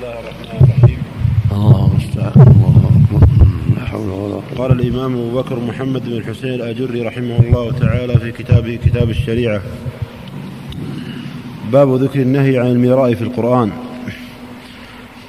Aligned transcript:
الله 0.00 0.20
الرحمن 0.20 0.64
الرحيم 0.64 0.98
الله 1.52 1.90
المستعان 1.92 2.32
الله 2.56 2.90
اكبر 2.96 3.26
لا 3.76 3.84
حول 3.84 4.08
ولا 4.08 4.34
قوه 4.34 4.42
قال 4.58 4.80
الإمام 4.80 5.12
أبو 5.12 5.40
بكر 5.40 5.58
محمد 5.60 6.04
بن 6.04 6.12
الحسين 6.12 6.54
الأجري 6.54 7.02
رحمه 7.02 7.40
الله 7.40 7.72
تعالى 7.72 8.18
في 8.18 8.32
كتابه 8.32 8.78
كتاب 8.84 9.10
الشريعة. 9.10 9.62
باب 11.72 11.94
ذكر 11.94 12.20
النهي 12.20 12.58
عن 12.58 12.66
الميراء 12.66 13.14
في 13.14 13.22
القرآن. 13.22 13.70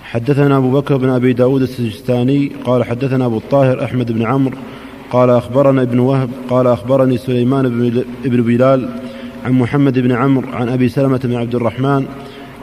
حدثنا 0.04 0.57
أبو 0.57 0.72
بكر 0.72 0.97
بن 0.97 1.10
أبي 1.10 1.33
داود 1.33 1.62
السجستاني 1.62 2.51
قال 2.63 2.83
حدثنا 2.83 3.26
أبو 3.26 3.38
الطاهر 3.38 3.83
أحمد 3.83 4.12
بن 4.12 4.26
عمرو 4.26 4.58
قال 5.12 5.29
أخبرنا 5.29 5.81
ابن 5.81 5.99
وهب 5.99 6.29
قال 6.49 6.67
أخبرني 6.67 7.17
سليمان 7.17 7.69
بن 8.24 8.42
بلال 8.42 8.90
عن 9.46 9.51
محمد 9.51 9.99
بن 9.99 10.12
عمرو 10.12 10.51
عن 10.51 10.69
أبي 10.69 10.90
سلمة 10.90 11.19
بن 11.24 11.35
عبد 11.35 11.56
الرحمن 11.56 12.06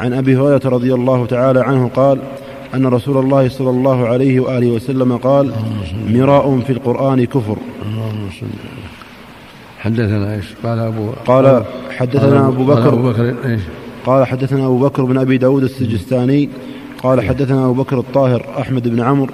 عن 0.00 0.12
أبي 0.12 0.36
هريرة 0.36 0.60
رضي 0.64 0.94
الله 0.94 1.26
تعالى 1.26 1.60
عنه 1.60 1.90
قال 1.94 2.18
أن 2.74 2.86
رسول 2.86 3.24
الله 3.24 3.48
صلى 3.48 3.70
الله 3.70 4.06
عليه 4.06 4.40
وآله 4.40 4.70
وسلم 4.70 5.16
قال 5.16 5.52
مراء 6.08 6.58
في 6.60 6.72
القرآن 6.72 7.24
كفر. 7.24 7.56
حدثنا 9.78 10.34
إيش؟ 10.34 10.44
قال 10.64 10.78
ابو 10.78 11.10
قال 11.26 11.64
حدثنا 11.90 12.48
أبو 12.48 12.72
قال 12.72 12.82
بكر. 12.82 12.88
أبو 12.88 13.10
بكر 13.10 13.34
إيش؟ 13.44 13.60
قال 14.06 14.26
حدثنا 14.26 14.66
أبو 14.66 14.78
بكر 14.78 15.04
بن 15.04 15.18
أبي 15.18 15.38
داود 15.38 15.62
السجستاني. 15.62 16.48
قال 17.02 17.20
حدثنا 17.20 17.64
أبو 17.64 17.82
بكر 17.82 17.98
الطاهر 17.98 18.46
أحمد 18.60 18.88
بن 18.88 19.00
عمرو. 19.00 19.32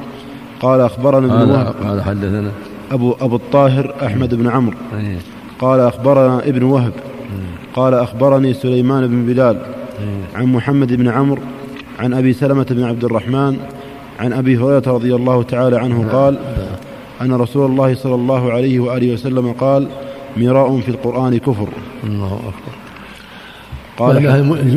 قال 0.61 0.81
أخبرنا 0.81 1.27
ابن 1.27 1.51
وهب. 1.51 1.75
قال 1.85 2.03
حدثنا. 2.03 2.51
أبو, 2.93 3.15
أبو 3.21 3.37
الطاهر 3.37 3.95
أحمد 4.07 4.35
بن 4.35 4.49
عمرو. 4.49 4.77
إيه. 4.95 5.19
قال 5.59 5.81
أخبرنا 5.81 6.39
ابن 6.39 6.63
وهب. 6.63 6.93
قال 7.77 7.95
أخبرني 7.95 8.55
سليمان 8.55 9.07
بن 9.07 9.27
بلال. 9.27 9.57
عن 10.35 10.47
محمد 10.47 10.93
بن 10.93 11.09
عمرو 11.09 11.43
عن 11.99 12.15
أبي 12.15 12.33
سلمة 12.33 12.67
بن 12.71 12.85
عبد 12.85 13.05
الرحمن 13.05 13.57
عن 14.21 14.33
أبي 14.33 14.57
هريرة 14.57 14.83
رضي 14.87 15.15
الله 15.15 15.43
تعالى 15.43 15.77
عنه 15.79 16.09
قال 16.13 16.39
أن 17.23 17.33
رسول 17.33 17.71
الله 17.71 17.95
صلى 17.95 18.15
الله 18.15 18.53
عليه 18.53 18.81
وآله 18.81 19.13
وسلم 19.13 19.53
قال 19.53 19.89
مراء 20.37 20.81
في 20.81 20.89
القرآن 20.89 21.39
كفر. 21.39 21.69
الله 22.05 22.35
أكبر. 22.35 22.75
قال 23.97 24.27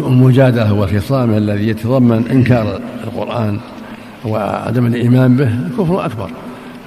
المجادلة 0.08 0.74
والخصام 0.74 1.34
الذي 1.34 1.68
يتضمن 1.68 2.28
إنكار 2.32 2.80
القرآن 3.04 3.60
وعدم 4.26 4.86
الإيمان 4.86 5.36
به 5.38 5.50
كفر 5.78 6.06
أكبر. 6.06 6.30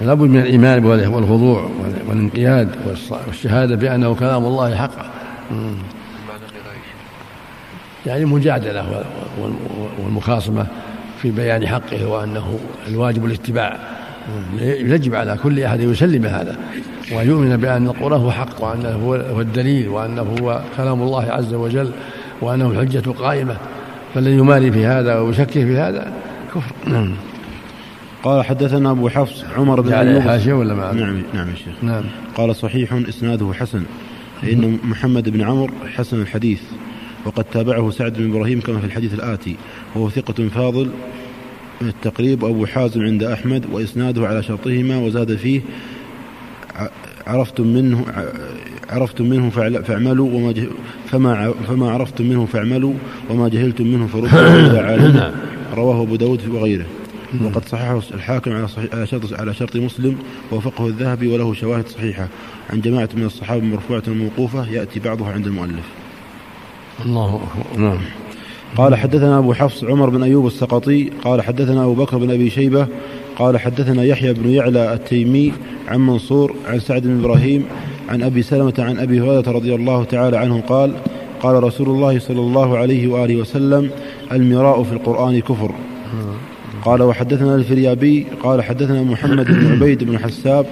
لابد 0.01 0.31
من 0.31 0.41
الإيمان 0.41 0.81
به 0.81 1.09
والخضوع 1.09 1.71
والانقياد 2.09 2.69
والشهادة 3.27 3.77
بأنه 3.77 4.15
كلام 4.15 4.45
الله 4.45 4.75
حقا. 4.75 5.07
يعني 8.07 8.23
المجادله 8.23 9.05
والمخاصمة 9.99 10.67
في 11.23 11.31
بيان 11.31 11.67
حقه 11.67 12.07
وأنه 12.07 12.59
الواجب 12.89 13.25
الاتباع. 13.25 13.77
يجب 14.61 15.15
على 15.15 15.39
كل 15.43 15.63
أحد 15.63 15.81
أن 15.81 15.91
يسلم 15.91 16.27
هذا. 16.27 16.57
وان 17.13 17.29
يؤمن 17.29 17.57
بأن 17.57 17.87
القران 17.87 18.21
هو 18.21 18.31
حق 18.31 18.65
وأنه 18.65 18.89
هو 19.35 19.41
الدليل 19.41 19.89
وأنه 19.89 20.37
هو 20.41 20.61
كلام 20.77 21.03
الله 21.03 21.33
عز 21.33 21.55
وجل 21.55 21.91
وأنه 22.41 22.71
الحجة 22.71 23.11
قائمه 23.11 23.57
فالذي 24.15 24.37
يماري 24.37 24.73
في 24.73 24.87
هذا 24.87 25.19
ويشكك 25.19 25.51
في 25.51 25.79
هذا 25.79 26.13
كفر. 26.55 26.73
نعم. 26.87 27.15
قال 28.23 28.45
حدثنا 28.45 28.91
أبو 28.91 29.09
حفص 29.09 29.45
عمر 29.57 29.81
بن 29.81 30.23
حاشية 30.23 30.53
ولا 30.53 30.75
ما؟ 30.75 30.93
نعم 30.93 31.23
نعم 31.35 31.49
يا 31.49 31.55
شيخ. 31.55 31.75
نعم. 31.83 32.05
قال 32.35 32.57
صحيح 32.57 32.93
إسناده 32.93 33.53
حسن. 33.53 33.83
فإن 34.43 34.79
محمد 34.85 35.29
بن 35.29 35.43
عمرو 35.43 35.73
حسن 35.97 36.21
الحديث. 36.21 36.61
وقد 37.27 37.45
تابعه 37.45 37.91
سعد 37.91 38.15
بن 38.15 38.31
إبراهيم 38.31 38.61
كما 38.61 38.79
في 38.79 38.87
الحديث 38.87 39.15
الآتي. 39.15 39.57
وهو 39.95 40.11
ثقة 40.11 40.49
فاضل 40.49 40.91
من 41.81 41.89
التقريب 41.89 42.45
أبو 42.45 42.67
حازم 42.67 43.03
عند 43.03 43.23
أحمد 43.23 43.67
وإسناده 43.73 44.27
على 44.27 44.43
شرطهما 44.43 44.99
وزاد 44.99 45.37
فيه 45.37 45.61
عرفتم 47.27 47.67
منه 47.67 48.05
عرفتم 48.91 49.25
منه 49.25 49.51
فاعملوا 49.83 50.31
وما 50.35 50.67
فما 51.07 51.53
فما 51.69 51.91
عرفتم 51.91 52.27
منه 52.27 52.47
فاعملوا 52.47 52.95
وما 53.31 53.49
جهلتم 53.49 53.87
منه 53.87 54.07
فردوا 54.07 55.31
رواه 55.75 56.03
أبو 56.03 56.17
داود 56.17 56.49
وغيره. 56.49 56.87
وقد 57.45 57.69
صححه 57.69 58.03
الحاكم 58.15 58.53
على 58.53 58.69
على 58.93 59.07
شرط 59.07 59.41
على 59.41 59.55
شرط 59.55 59.77
مسلم 59.77 60.17
ووفقه 60.53 60.87
الذهبي 60.87 61.29
وله 61.29 61.55
شواهد 61.55 61.89
صحيحة. 61.89 62.29
عن 62.71 62.81
جماعة 62.81 63.09
من 63.15 63.25
الصحابة 63.25 63.65
مرفوعة 63.65 64.03
وموقوفة 64.09 64.71
يأتي 64.71 65.01
بعضها 65.01 65.33
عند 65.33 65.47
المؤلف. 65.47 66.00
الله 67.07 67.35
أكبر. 67.37 67.81
نعم. 67.81 67.99
قال 68.77 68.95
حدثنا 68.95 69.39
أبو 69.39 69.53
حفص 69.53 69.85
عمر 69.85 70.11
بن 70.11 70.23
أيوب 70.23 70.47
السقطي 70.47 71.11
قال 71.25 71.43
حدثنا 71.43 71.85
أبو 71.85 71.95
بكر 71.95 72.19
بن 72.19 72.31
أبي 72.31 72.51
شيبة 72.51 72.87
قال 73.39 73.59
حدثنا 73.59 74.05
يحيى 74.05 74.33
بن 74.33 74.51
يعلى 74.51 74.95
التيمي 74.95 75.53
عن 75.89 76.01
منصور 76.01 76.55
عن 76.67 76.81
سعد 76.81 77.03
بن 77.03 77.19
إبراهيم 77.19 77.65
عن 78.09 78.23
أبي 78.23 78.43
سلمة 78.43 78.75
عن 78.79 78.99
أبي 78.99 79.21
هريرة 79.21 79.51
رضي 79.51 79.75
الله 79.75 80.05
تعالى 80.05 80.37
عنه 80.37 80.61
قال 80.61 80.93
قال 81.43 81.63
رسول 81.63 81.89
الله 81.89 82.19
صلى 82.19 82.41
الله 82.41 82.79
عليه 82.79 83.09
وآله 83.09 83.37
وسلم 83.37 83.91
المراء 84.33 84.83
في 84.83 84.93
القرآن 84.93 85.41
كفر. 85.41 85.71
قال 86.85 87.03
وحدثنا 87.03 87.55
الفريابي 87.55 88.27
قال 88.43 88.63
حدثنا 88.63 89.03
محمد 89.03 89.47
بن 89.47 89.73
عبيد 89.73 90.05
بن 90.05 90.19
حساب 90.19 90.67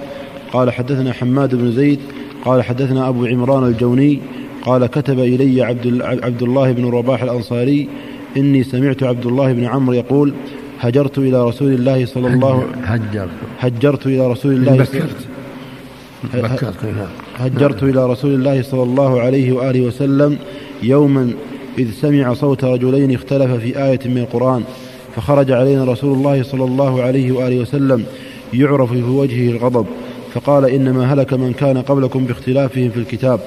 قال 0.53 0.71
حدثنا 0.71 1.13
حماد 1.13 1.55
بن 1.55 1.71
زيد 1.71 1.99
قال 2.45 2.63
حدثنا 2.63 3.09
أبو 3.09 3.25
عمران 3.25 3.63
الجوني 3.63 4.19
قال 4.61 4.85
كتب 4.85 5.19
إلي 5.19 5.63
عبد, 5.63 6.01
عبد 6.01 6.41
الله 6.43 6.71
بن 6.71 6.85
رباح 6.85 7.23
الأنصاري 7.23 7.89
إني 8.37 8.63
سمعت 8.63 9.03
عبد 9.03 9.25
الله 9.25 9.53
بن 9.53 9.65
عمرو 9.65 9.93
يقول 9.93 10.33
هجرت 10.79 11.17
إلى 11.17 11.43
رسول 11.43 11.73
الله 11.73 12.05
صلى 12.05 12.27
الله 12.27 12.65
هجر 12.83 13.29
هجرت 13.59 14.07
إلى 14.07 14.27
رسول 14.27 14.53
الله 14.53 14.71
بكرت. 14.71 15.27
بكرت 16.33 16.83
نعم. 16.83 17.07
هجرت 17.37 17.83
إلى 17.83 18.05
رسول 18.05 18.33
الله 18.33 18.61
صلى 18.61 18.83
الله 18.83 19.21
عليه 19.21 19.51
وآله 19.51 19.81
وسلم 19.81 20.37
يوما 20.83 21.31
إذ 21.77 21.91
سمع 21.91 22.33
صوت 22.33 22.63
رجلين 22.63 23.13
اختلف 23.13 23.51
في 23.51 23.83
آية 23.83 23.99
من 24.05 24.17
القرآن 24.17 24.63
فخرج 25.15 25.51
علينا 25.51 25.83
رسول 25.83 26.17
الله 26.17 26.43
صلى 26.43 26.63
الله 26.63 27.01
عليه 27.01 27.31
وآله 27.31 27.59
وسلم 27.59 28.03
يعرف 28.53 28.91
في 28.93 29.03
وجهه 29.03 29.51
الغضب 29.51 29.85
فقال 30.33 30.65
إنما 30.65 31.13
هلك 31.13 31.33
من 31.33 31.53
كان 31.53 31.77
قبلكم 31.77 32.25
باختلافهم 32.25 32.89
في 32.89 32.97
الكتاب. 32.97 33.39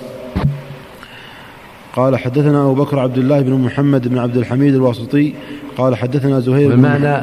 قال 1.96 2.18
حدثنا 2.18 2.62
أبو 2.62 2.74
بكر 2.74 2.98
عبد 2.98 3.18
الله 3.18 3.40
بن 3.40 3.52
محمد 3.52 4.08
بن 4.08 4.18
عبد 4.18 4.36
الحميد 4.36 4.74
الواسطي 4.74 5.34
قال 5.76 5.96
حدثنا 5.96 6.40
زهير 6.40 6.76
بمعنى 6.76 7.22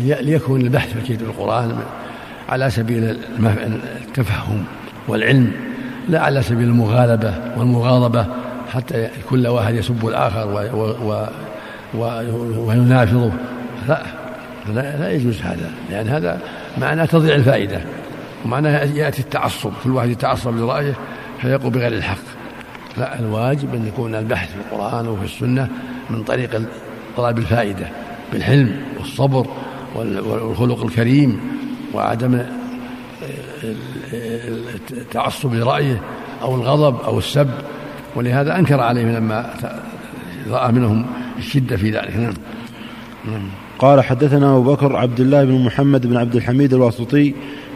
ليكون 0.00 0.60
البحث 0.60 0.92
في 0.92 1.14
كتاب 1.14 1.28
القرآن 1.28 1.76
على 2.48 2.70
سبيل 2.70 3.16
التفهم 4.08 4.64
والعلم 5.08 5.52
لا 6.08 6.20
على 6.20 6.42
سبيل 6.42 6.68
المغالبة 6.68 7.34
والمغاضبة 7.56 8.26
حتى 8.72 9.08
كل 9.30 9.46
واحد 9.46 9.74
يسب 9.74 10.08
الآخر 10.08 10.48
و 10.48 10.58
و 11.08 11.26
و 11.94 12.04
وينافضه. 12.66 13.30
لا 13.88 14.02
لا, 14.74 14.96
لا 14.98 15.10
يجوز 15.10 15.40
هذا 15.42 15.70
لأن 15.90 16.08
هذا 16.08 16.38
معناه 16.78 17.04
تضيع 17.04 17.34
الفائدة 17.34 17.80
ومعناه 18.44 18.84
يأتي 18.84 19.22
التعصب 19.22 19.70
كل 19.84 19.90
واحد 19.90 20.08
يتعصب 20.08 20.56
لرأيه 20.56 20.94
فيقول 21.40 21.72
بغير 21.72 21.92
الحق. 21.92 22.33
لا 22.98 23.18
الواجب 23.18 23.74
أن 23.74 23.86
يكون 23.86 24.14
البحث 24.14 24.48
في 24.50 24.56
القرآن 24.56 25.08
وفي 25.08 25.24
السنة 25.24 25.68
من 26.10 26.22
طريق 26.22 26.62
طلب 27.16 27.38
الفائدة 27.38 27.86
بالحلم 28.32 28.76
والصبر 28.98 29.46
وال- 29.94 30.20
والخلق 30.20 30.84
الكريم 30.84 31.40
وعدم 31.94 32.42
التعصب 34.92 35.54
لرأيه 35.54 36.00
أو 36.42 36.54
الغضب 36.54 37.00
أو 37.00 37.18
السب. 37.18 37.50
ولهذا 38.16 38.58
أنكر 38.58 38.80
عليهم 38.80 39.08
لما 39.08 39.50
رأى 40.50 40.72
منهم 40.72 41.06
الشدة 41.38 41.76
في 41.76 41.90
ذلك. 41.90 42.16
نعم. 42.16 43.42
قال 43.78 44.00
حدثنا 44.04 44.56
أبو 44.56 44.72
بكر 44.74 44.96
عبد 44.96 45.20
الله 45.20 45.44
بن 45.44 45.64
محمد 45.64 46.06
بن 46.06 46.16
عبد 46.16 46.36
الحميد 46.36 46.74
الواسطي. 46.74 47.34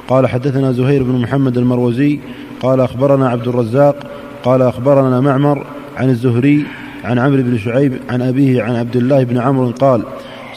قال 0.08 0.26
حدثنا 0.26 0.72
زهير 0.72 1.02
بن 1.02 1.20
محمد 1.22 1.58
المروزي. 1.58 2.20
قال 2.62 2.80
أخبرنا 2.80 3.28
عبد 3.28 3.48
الرزاق 3.48 3.96
قال 4.44 4.62
أخبرنا 4.62 5.20
معمر 5.20 5.64
عن 5.96 6.08
الزهري 6.10 6.64
عن 7.04 7.18
عمرو 7.18 7.42
بن 7.42 7.58
شعيب 7.58 7.92
عن 8.10 8.22
أبيه 8.22 8.62
عن 8.62 8.76
عبد 8.76 8.96
الله 8.96 9.24
بن 9.24 9.38
عمرو 9.38 9.70
قال 9.70 10.02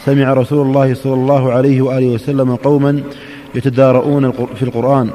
سمع 0.06 0.34
رسول 0.34 0.68
الله 0.68 0.94
صلى 0.94 1.14
الله 1.14 1.52
عليه 1.52 1.82
وآله 1.82 2.08
وسلم 2.08 2.56
قوما 2.56 3.02
يتدارؤون 3.56 4.32
في 4.32 4.64
القرآن 4.64 5.10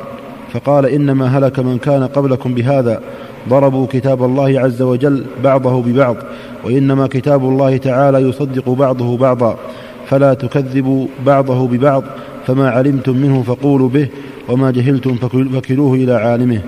فقال 0.53 0.87
إنما 0.87 1.39
هلك 1.39 1.59
من 1.59 1.79
كان 1.79 2.07
قبلكم 2.07 2.55
بهذا 2.55 3.01
ضربوا 3.49 3.87
كتاب 3.87 4.25
الله 4.25 4.61
عز 4.61 4.83
وجل 4.83 5.25
بعضه 5.45 5.83
ببعض 5.83 6.17
وإنما 6.65 7.07
كتاب 7.07 7.45
الله 7.45 7.77
تعالى 7.77 8.19
يصدق 8.19 8.69
بعضه 8.71 9.17
بعضا 9.17 9.57
فلا 10.07 10.35
تكذبوا 10.35 11.07
بعضه 11.27 11.69
ببعض 11.69 12.05
فما 12.47 12.71
علمتم 12.71 13.17
منه 13.17 13.43
فقولوا 13.43 13.89
به 13.89 14.09
وما 14.49 14.71
جهلتم 14.71 15.15
فكل- 15.15 15.49
فكلوه 15.49 15.95
إلى 15.95 16.13
عالمه. 16.13 16.61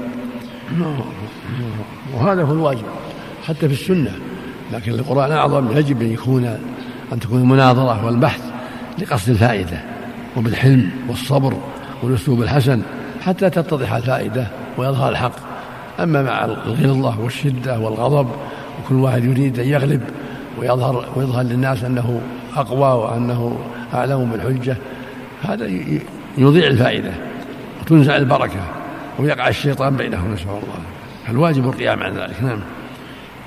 وهذا 2.18 2.42
هو 2.42 2.52
الواجب 2.52 2.84
حتى 3.46 3.68
في 3.68 3.74
السنة 3.74 4.12
لكن 4.72 4.92
القرآن 4.92 5.32
أعظم 5.32 5.78
يجب 5.78 6.02
أن 6.02 6.12
يكون 6.12 6.44
أن 7.12 7.20
تكون 7.20 7.40
المناظرة 7.40 8.06
والبحث 8.06 8.40
لقصد 8.98 9.28
الفائدة 9.28 9.80
وبالحلم 10.36 10.90
والصبر 11.08 11.54
والأسلوب 12.02 12.42
الحسن 12.42 12.82
حتى 13.20 13.50
تتضح 13.50 13.92
الفائدة 13.92 14.46
ويظهر 14.78 15.08
الحق. 15.08 15.32
أما 16.00 16.22
مع 16.22 16.44
الغلظة 16.44 17.20
والشدة 17.20 17.78
والغضب 17.78 18.28
وكل 18.80 18.94
واحد 18.94 19.24
يريد 19.24 19.58
أن 19.58 19.68
يغلب 19.68 20.02
ويظهر 20.58 21.04
ويظهر 21.16 21.42
للناس 21.42 21.84
أنه 21.84 22.20
أقوى 22.56 23.02
وأنه 23.02 23.58
أعلم 23.94 24.30
بالحجة 24.30 24.76
هذا 25.42 25.70
يضيع 26.38 26.66
الفائدة 26.66 27.10
وتنزع 27.80 28.16
البركة 28.16 28.60
ويقع 29.18 29.48
الشيطان 29.48 29.96
بينهم 29.96 30.32
نسأل 30.32 30.48
الله. 30.48 30.97
فالواجب 31.28 31.64
القيام 31.64 32.02
عن 32.02 32.12
ذلك. 32.12 32.42
نعم. 32.42 32.58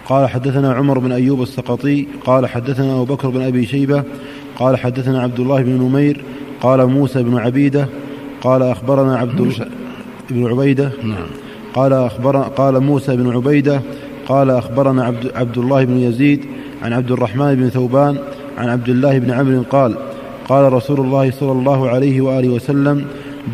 قال 0.05 0.29
حدثنا 0.29 0.73
عمر 0.73 0.99
بن 0.99 1.11
أيوب 1.11 1.41
السقطي 1.41 2.07
قال 2.25 2.47
حدثنا 2.47 2.93
أبو 2.93 3.05
بكر 3.05 3.29
بن 3.29 3.41
أبي 3.41 3.65
شيبة 3.65 4.03
قال 4.55 4.77
حدثنا 4.77 5.21
عبد 5.21 5.39
الله 5.39 5.61
بن 5.61 5.71
نمير 5.71 6.23
قال 6.61 6.85
موسى 6.85 7.23
بن 7.23 7.37
عبيدة 7.37 7.87
قال 8.41 8.63
أخبرنا 8.63 9.17
عبد 9.17 9.41
موسى. 9.41 9.65
بن 10.29 10.47
عبيدة 10.47 10.91
نعم. 11.03 11.27
قال 11.73 11.93
أخبر 11.93 12.41
قال 12.41 12.79
موسى 12.79 13.15
بن 13.15 13.35
عبيدة 13.35 13.81
قال 14.27 14.49
أخبرنا 14.49 15.03
عبد, 15.03 15.31
عبد 15.35 15.57
الله 15.57 15.83
بن 15.83 15.97
يزيد 15.97 16.45
عن 16.83 16.93
عبد 16.93 17.11
الرحمن 17.11 17.55
بن 17.55 17.69
ثوبان 17.69 18.17
عن 18.57 18.69
عبد 18.69 18.89
الله 18.89 19.19
بن 19.19 19.31
عمرو 19.31 19.63
قال 19.69 19.95
قال 20.49 20.73
رسول 20.73 20.99
الله 20.99 21.31
صلى 21.31 21.51
الله 21.51 21.89
عليه 21.89 22.21
وآله 22.21 22.49
وسلم 22.49 23.05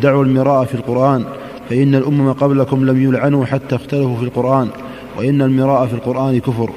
دعوا 0.02 0.24
المراء 0.24 0.64
في 0.64 0.74
القرآن 0.74 1.24
فإن 1.68 1.94
الأمم 1.94 2.32
قبلكم 2.32 2.84
لم 2.86 3.02
يلعنوا 3.02 3.44
حتى 3.44 3.74
اختلفوا 3.76 4.16
في 4.16 4.22
القرآن 4.22 4.68
وإن 5.18 5.42
المراء 5.42 5.86
في 5.86 5.94
القرآن 5.94 6.38
كفر. 6.40 6.70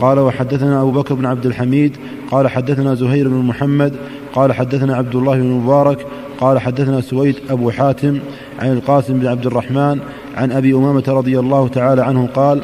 قال 0.00 0.18
وحدثنا 0.18 0.80
أبو 0.80 0.90
بكر 0.90 1.14
بن 1.14 1.26
عبد 1.26 1.46
الحميد 1.46 1.96
قال 2.30 2.48
حدثنا 2.48 2.94
زهير 2.94 3.28
بن 3.28 3.36
محمد 3.36 3.92
قال 4.34 4.52
حدثنا 4.52 4.96
عبد 4.96 5.14
الله 5.14 5.36
بن 5.36 5.50
مبارك 5.50 6.06
قال 6.40 6.58
حدثنا 6.58 7.00
سويد 7.00 7.36
أبو 7.50 7.70
حاتم 7.70 8.18
عن 8.58 8.72
القاسم 8.72 9.18
بن 9.18 9.26
عبد 9.26 9.46
الرحمن 9.46 9.98
عن 10.36 10.52
أبي 10.52 10.74
أمامة 10.74 11.04
رضي 11.08 11.38
الله 11.38 11.68
تعالى 11.68 12.02
عنه 12.02 12.28
قال 12.34 12.60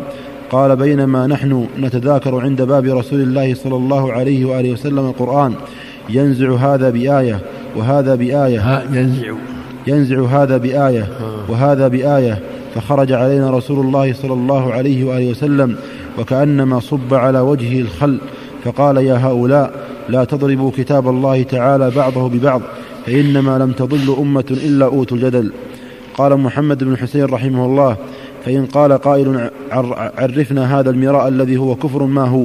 قال 0.51 0.77
بينما 0.77 1.27
نحن 1.27 1.67
نتذاكر 1.81 2.41
عند 2.41 2.63
باب 2.63 2.85
رسول 2.85 3.21
الله 3.21 3.55
صلى 3.55 3.77
الله 3.77 4.13
عليه 4.13 4.45
وآله 4.45 4.73
وسلم 4.73 4.99
القرآن 4.99 5.55
ينزع 6.09 6.55
هذا 6.55 6.91
بآية 6.91 7.41
وهذا 7.77 8.15
بآية. 8.15 8.83
ينزع. 8.93 9.33
ينزع 9.87 10.25
هذا 10.25 10.57
بآية 10.57 11.09
وهذا 11.49 11.89
بآية 11.89 12.39
فخرج 12.75 13.13
علينا 13.13 13.51
رسول 13.51 13.87
الله 13.87 14.13
صلى 14.13 14.33
الله 14.33 14.73
عليه 14.73 15.05
وآله 15.05 15.31
وسلم 15.31 15.77
وكأنما 16.19 16.81
صب 16.81 17.15
على 17.15 17.41
وجهه 17.41 17.81
الخل 17.81 18.19
فقال 18.65 18.97
يا 18.97 19.17
هؤلاء 19.27 19.73
لا 20.09 20.25
تضربوا 20.25 20.71
كتاب 20.77 21.09
الله 21.09 21.43
تعالى 21.43 21.91
بعضه 21.91 22.29
ببعض 22.29 22.63
فإنما 23.07 23.59
لم 23.59 23.73
تضل 23.73 24.17
أمة 24.19 24.45
إلا 24.51 24.87
أوتوا 24.87 25.17
الجدل. 25.17 25.53
قال 26.15 26.37
محمد 26.37 26.85
بن 26.85 26.97
حسين 26.97 27.25
رحمه 27.25 27.67
الله 27.67 27.97
فإن 28.45 28.67
قال 28.67 28.93
قائل 28.93 29.51
عرفنا 30.19 30.81
هذا 30.81 30.91
المراء 30.91 31.29
الذي 31.29 31.57
هو 31.57 31.75
كفر 31.75 32.03
ما 32.03 32.25
هو. 32.25 32.45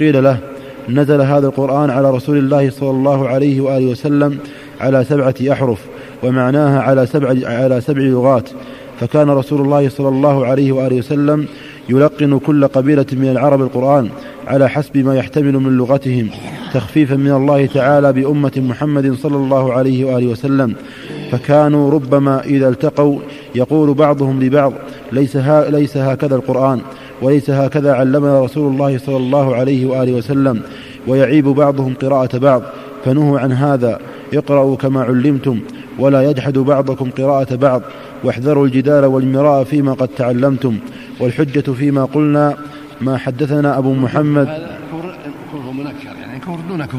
قيل 0.00 0.24
له 0.24 0.38
نزل 0.88 1.20
هذا 1.20 1.46
القرآن 1.46 1.90
على 1.90 2.10
رسول 2.10 2.38
الله 2.38 2.70
صلى 2.70 2.90
الله 2.90 3.28
عليه 3.28 3.60
وآله 3.60 3.86
وسلم 3.86 4.38
على 4.80 5.04
سبعة 5.04 5.34
أحرف 5.52 5.78
ومعناها 6.22 6.80
على 6.80 7.06
سبع 7.06 7.28
على 7.44 7.80
سبع 7.80 8.02
لغات. 8.02 8.48
فكان 9.00 9.30
رسول 9.30 9.60
الله 9.60 9.88
صلى 9.88 10.08
الله 10.08 10.46
عليه 10.46 10.72
وآله 10.72 10.96
وسلم 10.96 11.46
يلقن 11.88 12.38
كل 12.38 12.66
قبيلة 12.66 13.06
من 13.12 13.28
العرب 13.28 13.60
القرآن 13.60 14.08
على 14.46 14.68
حسب 14.68 14.96
ما 14.96 15.16
يحتمل 15.16 15.52
من 15.52 15.76
لغتهم 15.76 16.28
تخفيفا 16.74 17.14
من 17.14 17.30
الله 17.30 17.66
تعالى 17.66 18.12
بأمة 18.12 18.52
محمد 18.56 19.14
صلى 19.14 19.36
الله 19.36 19.72
عليه 19.72 20.04
وآله 20.04 20.26
وسلم. 20.26 20.74
فكانوا 21.30 21.90
ربما 21.90 22.44
إذا 22.44 22.68
التقوا 22.68 23.18
يقول 23.54 23.94
بعضهم 23.94 24.42
لبعض 24.42 24.72
ليس, 25.12 25.36
ها 25.36 25.70
ليس 25.70 25.96
هكذا 25.96 26.36
القرآن 26.36 26.80
وليس 27.22 27.50
هكذا 27.50 27.92
علمنا 27.92 28.44
رسول 28.44 28.72
الله 28.72 28.98
صلى 28.98 29.16
الله 29.16 29.54
عليه 29.54 29.86
وآله 29.86 30.12
وسلم. 30.12 30.60
ويعيب 31.06 31.48
بعضهم 31.48 31.94
قراءة 32.02 32.38
بعض. 32.38 32.62
فنهوا 33.04 33.38
عن 33.38 33.52
هذا 33.52 34.00
اقرأوا 34.34 34.76
كما 34.76 35.02
علمتم. 35.02 35.60
ولا 35.98 36.30
يجحد 36.30 36.58
بعضكم 36.58 37.10
قراءة 37.10 37.54
بعض. 37.54 37.82
واحذروا 38.24 38.66
الجدال 38.66 39.04
والمراء 39.04 39.64
فيما 39.64 39.92
قد 39.92 40.08
تعلمتم. 40.08 40.78
والحجة 41.20 41.72
فيما 41.72 42.04
قلنا 42.04 42.56
ما 43.00 43.18
حدثنا 43.18 43.78
أبو 43.78 43.94
محمد. 43.94 44.72
كفر 45.52 45.72
منكر 45.72 46.16
يعني 46.20 46.40
كفر 46.40 46.58
دون 46.68 46.84
كفر 46.84 46.98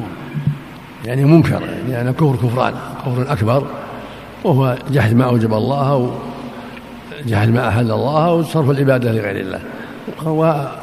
يعني 1.06 1.26
منكر 1.26 1.62
يعني 1.90 2.14
كفر 2.14 2.36
كفران 2.36 2.74
كفر 3.06 3.32
أكبر 3.34 3.68
وهو 4.44 4.78
جحد 4.92 5.16
ما 5.16 5.26
أوجب 5.26 5.54
الله 5.54 6.12
وجحد 7.26 7.50
ما 7.50 7.68
أحل 7.68 7.92
الله 7.92 8.34
وصرف 8.34 8.70
العبادة 8.70 9.12
لغير 9.12 9.40
الله. 9.40 9.60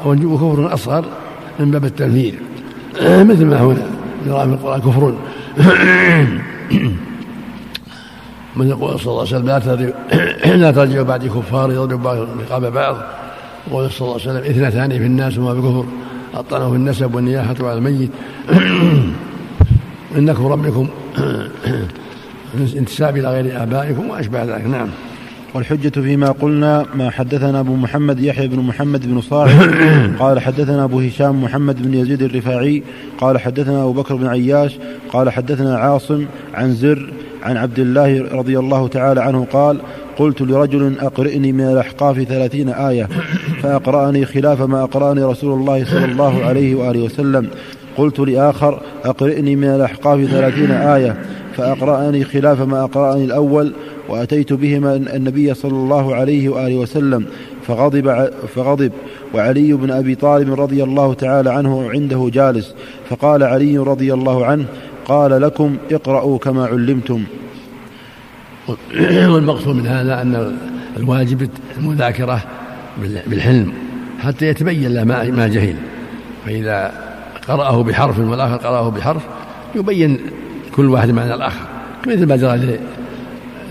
وكفر 0.05 0.73
أصغر 0.73 1.05
من 1.59 1.71
باب 1.71 1.85
التنفيذ. 1.85 2.33
مثل 3.29 3.45
ما 3.45 3.61
هنا 3.61 3.85
نرى 4.27 4.39
في 4.39 4.53
القرآن 4.53 4.81
كفر. 4.81 5.15
من 8.55 8.67
يقول 8.67 8.99
صلى 8.99 9.07
الله 9.07 9.19
عليه 9.19 9.35
وسلم 9.35 9.47
لا 9.47 10.55
لا 10.61 10.71
ترجعوا 10.71 11.03
بعد 11.03 11.25
كفار 11.27 11.71
يضرب 11.71 12.03
بعض 12.03 12.17
رقاب 12.17 12.73
بعض. 12.73 12.97
وقال 13.71 13.91
صلى 13.91 14.07
الله 14.07 14.21
عليه 14.21 14.39
وسلم 14.39 14.51
اثنتان 14.51 14.89
في 14.89 15.05
الناس 15.05 15.37
وما 15.37 15.53
بكفر. 15.53 15.85
الطعنه 16.35 16.69
في 16.69 16.75
النسب 16.75 17.15
والنياحة 17.15 17.55
على 17.59 17.73
الميت. 17.73 18.09
إنكم 20.17 20.45
ربكم 20.45 20.87
انتساب 22.77 23.17
إلى 23.17 23.27
غير 23.27 23.63
آبائكم 23.63 24.09
وأشبه 24.09 24.43
ذلك. 24.43 24.67
نعم. 24.67 24.87
والحجة 25.53 26.01
فيما 26.01 26.31
قلنا 26.31 26.85
ما 26.95 27.09
حدثنا 27.09 27.59
أبو 27.59 27.75
محمد 27.75 28.19
يحيى 28.19 28.47
بن 28.47 28.59
محمد 28.59 29.07
بن 29.07 29.21
صالح. 29.21 29.53
قال 30.19 30.39
حدثنا 30.39 30.83
أبو 30.83 30.99
هشام 30.99 31.43
محمد 31.43 31.81
بن 31.81 31.93
يزيد 31.93 32.21
الرفاعي. 32.21 32.83
قال 33.17 33.39
حدثنا 33.39 33.83
أبو 33.83 33.93
بكر 33.93 34.15
بن 34.15 34.27
عياش. 34.27 34.77
قال 35.13 35.29
حدثنا 35.29 35.77
عاصم 35.77 36.25
عن 36.53 36.73
زر 36.73 37.13
عن 37.43 37.57
عبد 37.57 37.79
الله 37.79 38.21
رضي 38.31 38.59
الله 38.59 38.87
تعالى 38.87 39.21
عنه 39.21 39.47
قال 39.53 39.77
قلت 40.17 40.41
لرجل 40.41 40.95
أقرئني 40.99 41.51
من 41.51 41.65
الأحقاف 41.65 42.23
ثلاثين 42.23 42.69
آية 42.69 43.09
فأقرأني 43.61 44.25
خلاف 44.25 44.61
ما 44.61 44.83
أقرأني 44.83 45.23
رسول 45.23 45.59
الله 45.59 45.85
صلى 45.85 46.05
الله 46.05 46.43
عليه 46.45 46.75
وآله 46.75 46.99
وسلم. 46.99 47.47
قلت 47.97 48.19
لآخر 48.19 48.81
أقرئني 49.05 49.55
من 49.55 49.67
الأحقاف 49.67 50.25
ثلاثين 50.25 50.71
آية 50.71 51.15
فأقرأني 51.57 52.23
خلاف 52.23 52.61
ما 52.61 52.83
أقرأني 52.83 53.25
الأول 53.25 53.73
وأتيت 54.09 54.53
بهما 54.53 54.95
النبي 54.95 55.53
صلى 55.53 55.71
الله 55.71 56.15
عليه 56.15 56.49
وآله 56.49 56.75
وسلم 56.75 57.25
فغضب, 57.67 58.29
فغضب. 58.55 58.91
وعلي 59.33 59.73
بن 59.73 59.91
أبي 59.91 60.15
طالب 60.15 60.61
رضي 60.61 60.83
الله 60.83 61.13
تعالى 61.13 61.49
عنه 61.49 61.89
عنده 61.89 62.29
جالس 62.33 62.75
فقال 63.09 63.43
علي 63.43 63.77
رضي 63.77 64.13
الله 64.13 64.45
عنه 64.45 64.65
قال 65.11 65.41
لكم 65.41 65.77
اقرأوا 65.91 66.37
كما 66.37 66.65
علمتم. 66.65 67.23
والمقصود 69.33 69.75
من 69.75 69.87
هذا 69.87 70.21
أن 70.21 70.57
الواجب 70.97 71.49
المذاكرة 71.77 72.41
بالحلم 73.27 73.73
حتى 74.19 74.47
يتبين 74.47 74.93
له 74.93 75.03
ما 75.03 75.47
جهل. 75.47 75.75
فإذا 76.45 76.91
قرأه 77.47 77.83
بحرف 77.83 78.19
والآخر 78.19 78.55
قرأه 78.55 78.89
بحرف 78.89 79.21
يبين 79.75 80.19
كل 80.75 80.89
واحد 80.89 81.09
معنى 81.09 81.33
الآخر. 81.33 81.65
مثل 82.07 82.25
ما 82.25 82.35
جرى 82.35 82.79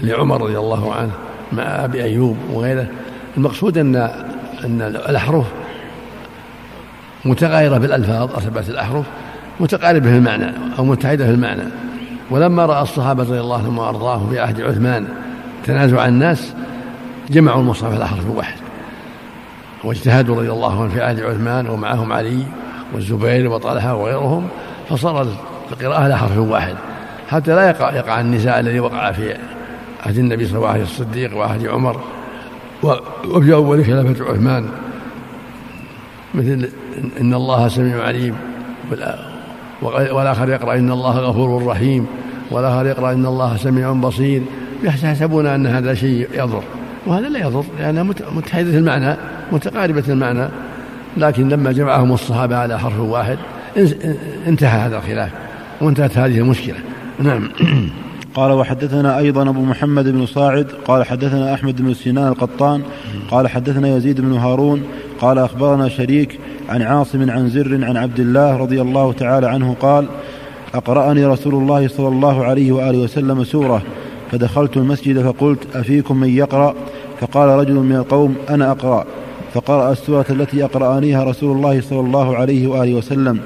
لعمر 0.02 0.42
رضي 0.42 0.58
الله 0.58 0.94
عنه 0.94 1.12
مع 1.52 1.62
أبي 1.62 2.02
أيوب 2.02 2.36
وغيره. 2.52 2.86
المقصود 3.36 3.78
أن 3.78 3.96
أن 4.64 4.82
الأحرف 4.82 5.46
متغايرة 7.24 7.78
بالألفاظ 7.78 8.34
أصبت 8.34 8.68
الأحرف 8.68 9.06
متقاربة 9.60 10.10
في 10.10 10.16
المعنى 10.16 10.52
أو 10.78 10.84
متحدة 10.84 11.24
في 11.24 11.30
المعنى. 11.30 11.62
ولما 12.30 12.66
رأى 12.66 12.82
الصحابة 12.82 13.22
رضي 13.22 13.40
الله 13.40 13.58
عنهم 13.58 13.78
وأرضاهم 13.78 14.30
في 14.30 14.40
عهد 14.40 14.60
عثمان 14.60 15.08
تنازع 15.64 16.06
الناس 16.06 16.52
جمعوا 17.30 17.60
المصحف 17.60 17.94
على 17.94 18.08
حرف 18.08 18.30
واحد. 18.30 18.58
واجتهدوا 19.84 20.36
رضي 20.36 20.50
الله 20.50 20.72
عنهم 20.72 20.88
في 20.88 21.02
عهد 21.02 21.20
عثمان 21.20 21.68
ومعهم 21.68 22.12
علي 22.12 22.44
والزبير 22.94 23.50
وطلحة 23.50 23.94
وغيرهم 23.94 24.48
فصار 24.88 25.26
القراءة 25.72 26.02
على 26.04 26.18
حرف 26.18 26.38
واحد. 26.38 26.74
حتى 27.28 27.54
لا 27.54 27.70
يقع, 27.70 27.94
يقع 27.94 28.20
النزاع 28.20 28.60
الذي 28.60 28.80
وقع 28.80 29.12
في 29.12 29.36
عهد 30.06 30.18
النبي 30.18 30.46
صلى 30.46 30.56
الله 30.56 30.68
عليه 30.68 30.82
وسلم 30.82 31.06
الصديق 31.06 31.36
وعهد 31.36 31.66
عمر 31.66 32.00
وفي 33.24 33.54
أول 33.54 33.84
خلافة 33.84 34.24
عثمان. 34.24 34.68
مثل 36.34 36.68
إن 37.20 37.34
الله 37.34 37.68
سميع 37.68 38.02
عليم. 38.04 38.36
والآخر 39.82 40.48
يقرأ 40.48 40.74
إن 40.74 40.90
الله 40.90 41.18
غفور 41.18 41.66
رحيم 41.66 42.06
والآخر 42.50 42.86
يقرأ 42.86 43.12
إن 43.12 43.26
الله 43.26 43.56
سميع 43.56 43.92
بصير. 43.92 44.42
يحسبون 44.84 45.46
أن 45.46 45.66
هذا 45.66 45.94
شيء 45.94 46.28
يضر 46.34 46.62
وهذا 47.06 47.28
لا 47.28 47.38
يضر 47.38 47.64
لأنها 47.78 48.02
متحدة 48.36 48.78
المعنى 48.78 49.16
متقاربة 49.52 50.04
المعنى. 50.08 50.48
لكن 51.16 51.48
لما 51.48 51.72
جمعهم 51.72 52.12
الصحابة 52.12 52.56
على 52.56 52.78
حرف 52.78 53.00
واحد 53.00 53.38
انتهى 54.46 54.86
هذا 54.86 54.96
الخلاف 54.96 55.30
وانتهت 55.80 56.18
هذه 56.18 56.38
المشكلة. 56.38 56.76
نعم. 57.18 57.48
قال 58.34 58.52
وحدثنا 58.52 59.18
أيضا 59.18 59.48
أبو 59.48 59.64
محمد 59.64 60.08
بن 60.08 60.26
صاعد 60.26 60.66
قال 60.84 61.06
حدثنا 61.06 61.54
أحمد 61.54 61.82
بن 61.82 61.94
سنان 61.94 62.28
القطان 62.28 62.82
قال 63.30 63.48
حدثنا 63.48 63.96
يزيد 63.96 64.20
بن 64.20 64.32
هارون 64.32 64.82
قال 65.20 65.38
أخبرنا 65.38 65.88
شريك 65.88 66.38
عن 66.70 66.82
عاصم 66.82 67.30
عن 67.30 67.48
زر 67.48 67.84
عن 67.84 67.96
عبد 67.96 68.20
الله 68.20 68.56
رضي 68.56 68.80
الله 68.80 69.12
تعالى 69.12 69.46
عنه 69.46 69.76
قال 69.80 70.06
أقرأني 70.74 71.26
رسول 71.26 71.54
الله 71.54 71.88
صلى 71.88 72.08
الله 72.08 72.44
عليه 72.44 72.72
وآله 72.72 72.98
وسلم 72.98 73.44
سورة 73.44 73.82
فدخلت 74.30 74.76
المسجد 74.76 75.22
فقلت 75.22 75.58
أفيكم 75.74 76.16
من 76.16 76.28
يقرأ؟ 76.28 76.74
فقال 77.20 77.48
رجل 77.48 77.74
من 77.74 77.96
القوم 77.96 78.34
أنا 78.50 78.70
أقرأ. 78.70 79.04
فقرأ 79.54 79.92
السورة 79.92 80.26
التي 80.30 80.64
أقرأنيها 80.64 81.24
رسول 81.24 81.56
الله 81.56 81.80
صلى 81.80 82.00
الله 82.00 82.36
عليه 82.36 82.66
وآله 82.66 82.94
وسلم 82.94 83.38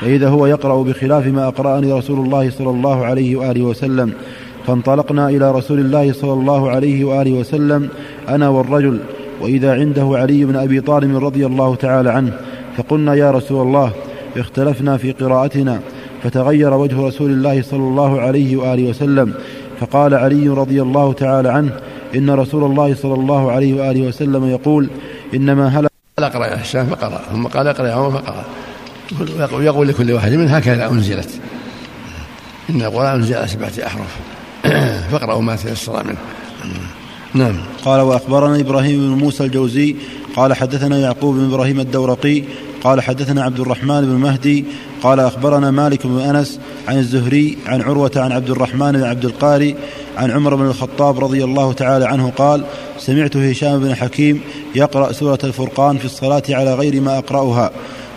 فإذا 0.00 0.28
هو 0.28 0.46
يقرأ 0.46 0.82
بخلاف 0.82 1.26
ما 1.26 1.48
أقرأني 1.48 1.92
رسول 1.92 2.18
الله 2.18 2.50
صلى 2.50 2.70
الله 2.70 3.04
عليه 3.04 3.36
وآله 3.36 3.62
وسلم. 3.62 4.12
فانطلقنا 4.66 5.28
إلى 5.28 5.52
رسول 5.52 5.78
الله 5.78 6.12
صلى 6.12 6.32
الله 6.32 6.70
عليه 6.70 7.04
وآله 7.04 7.32
وسلم 7.32 7.88
أنا 8.28 8.48
والرجل 8.48 8.98
وإذا 9.40 9.74
عنده 9.74 10.10
علي 10.12 10.44
بن 10.44 10.56
أبي 10.56 10.80
طالب 10.80 11.24
رضي 11.24 11.46
الله 11.46 11.74
تعالى 11.74 12.10
عنه. 12.10 12.32
فقلنا 12.76 13.14
يا 13.14 13.30
رسول 13.30 13.66
الله 13.66 13.92
اختلفنا 14.36 14.96
في 14.96 15.12
قراءتنا 15.12 15.80
فتغير 16.22 16.74
وجه 16.74 17.06
رسول 17.06 17.30
الله 17.30 17.62
صلى 17.62 17.80
الله 17.80 18.20
عليه 18.20 18.56
وآله 18.56 18.90
وسلم 18.90 19.34
فقال 19.80 20.14
علي 20.14 20.48
رضي 20.48 20.82
الله 20.82 21.12
تعالى 21.12 21.48
عنه 21.48 21.72
إن 22.14 22.30
رسول 22.30 22.64
الله 22.64 22.94
صلى 22.94 23.14
الله 23.14 23.52
عليه 23.52 23.74
وآله 23.74 24.08
وسلم 24.08 24.50
يقول 24.50 24.88
إنما 25.34 25.68
هلك 25.68 25.92
قال 26.18 26.26
اقرأ 26.26 26.46
يا 26.46 26.62
هشام 26.62 26.86
فقرأ 26.86 27.20
ثم 27.32 27.46
قال 27.46 27.66
اقرأ 27.68 27.88
يا 27.88 27.92
عمر 27.92 28.10
فقرأ. 28.10 28.44
يقول 29.62 29.88
لكل 29.88 30.12
واحد 30.12 30.32
من 30.32 30.48
هكذا 30.48 30.90
أنزلت. 30.90 31.30
إن 32.70 32.82
القرآن 32.82 33.14
أنزل 33.14 33.34
على 33.34 33.48
سبعة 33.48 33.72
أحرف. 33.86 34.16
فاقرأوا 35.10 35.42
ما 35.42 35.56
تيسر 35.56 36.04
منه. 36.04 36.18
نعم. 37.34 37.56
قال 37.84 38.00
وأخبرنا 38.00 38.60
إبراهيم 38.60 39.00
بن 39.00 39.22
موسى 39.24 39.44
الجوزي 39.44 39.96
قال 40.36 40.54
حدثنا 40.54 40.98
يعقوب 40.98 41.34
بن 41.34 41.44
إبراهيم 41.44 41.80
الدورقي 41.80 42.42
قال 42.84 43.00
حدثنا 43.00 43.42
عبد 43.42 43.60
الرحمن 43.60 44.00
بن 44.00 44.14
مهدي 44.14 44.64
قال 45.02 45.20
أخبرنا 45.20 45.70
مالك 45.70 46.06
بن 46.06 46.18
أنس 46.18 46.60
عن 46.88 46.98
الزهري 46.98 47.58
عن 47.66 47.82
عروة 47.82 48.10
عن 48.16 48.32
عبد 48.32 48.50
الرحمن 48.50 48.92
بن 48.92 49.02
عبد 49.02 49.24
القاري 49.24 49.76
عن 50.16 50.30
عمر 50.30 50.54
بن 50.54 50.66
الخطاب 50.66 51.24
رضي 51.24 51.44
الله 51.44 51.72
تعالى 51.72 52.04
عنه 52.04 52.30
قال 52.30 52.64
سمعت 52.98 53.36
هشام 53.36 53.80
بن 53.80 53.94
حكيم 53.94 54.40
يقرأ 54.74 55.12
سورة 55.12 55.38
الفرقان 55.44 55.98
في 55.98 56.04
الصلاة 56.04 56.42
على 56.48 56.74
غير 56.74 57.00
ما 57.00 57.18
أقرأها. 57.18 57.70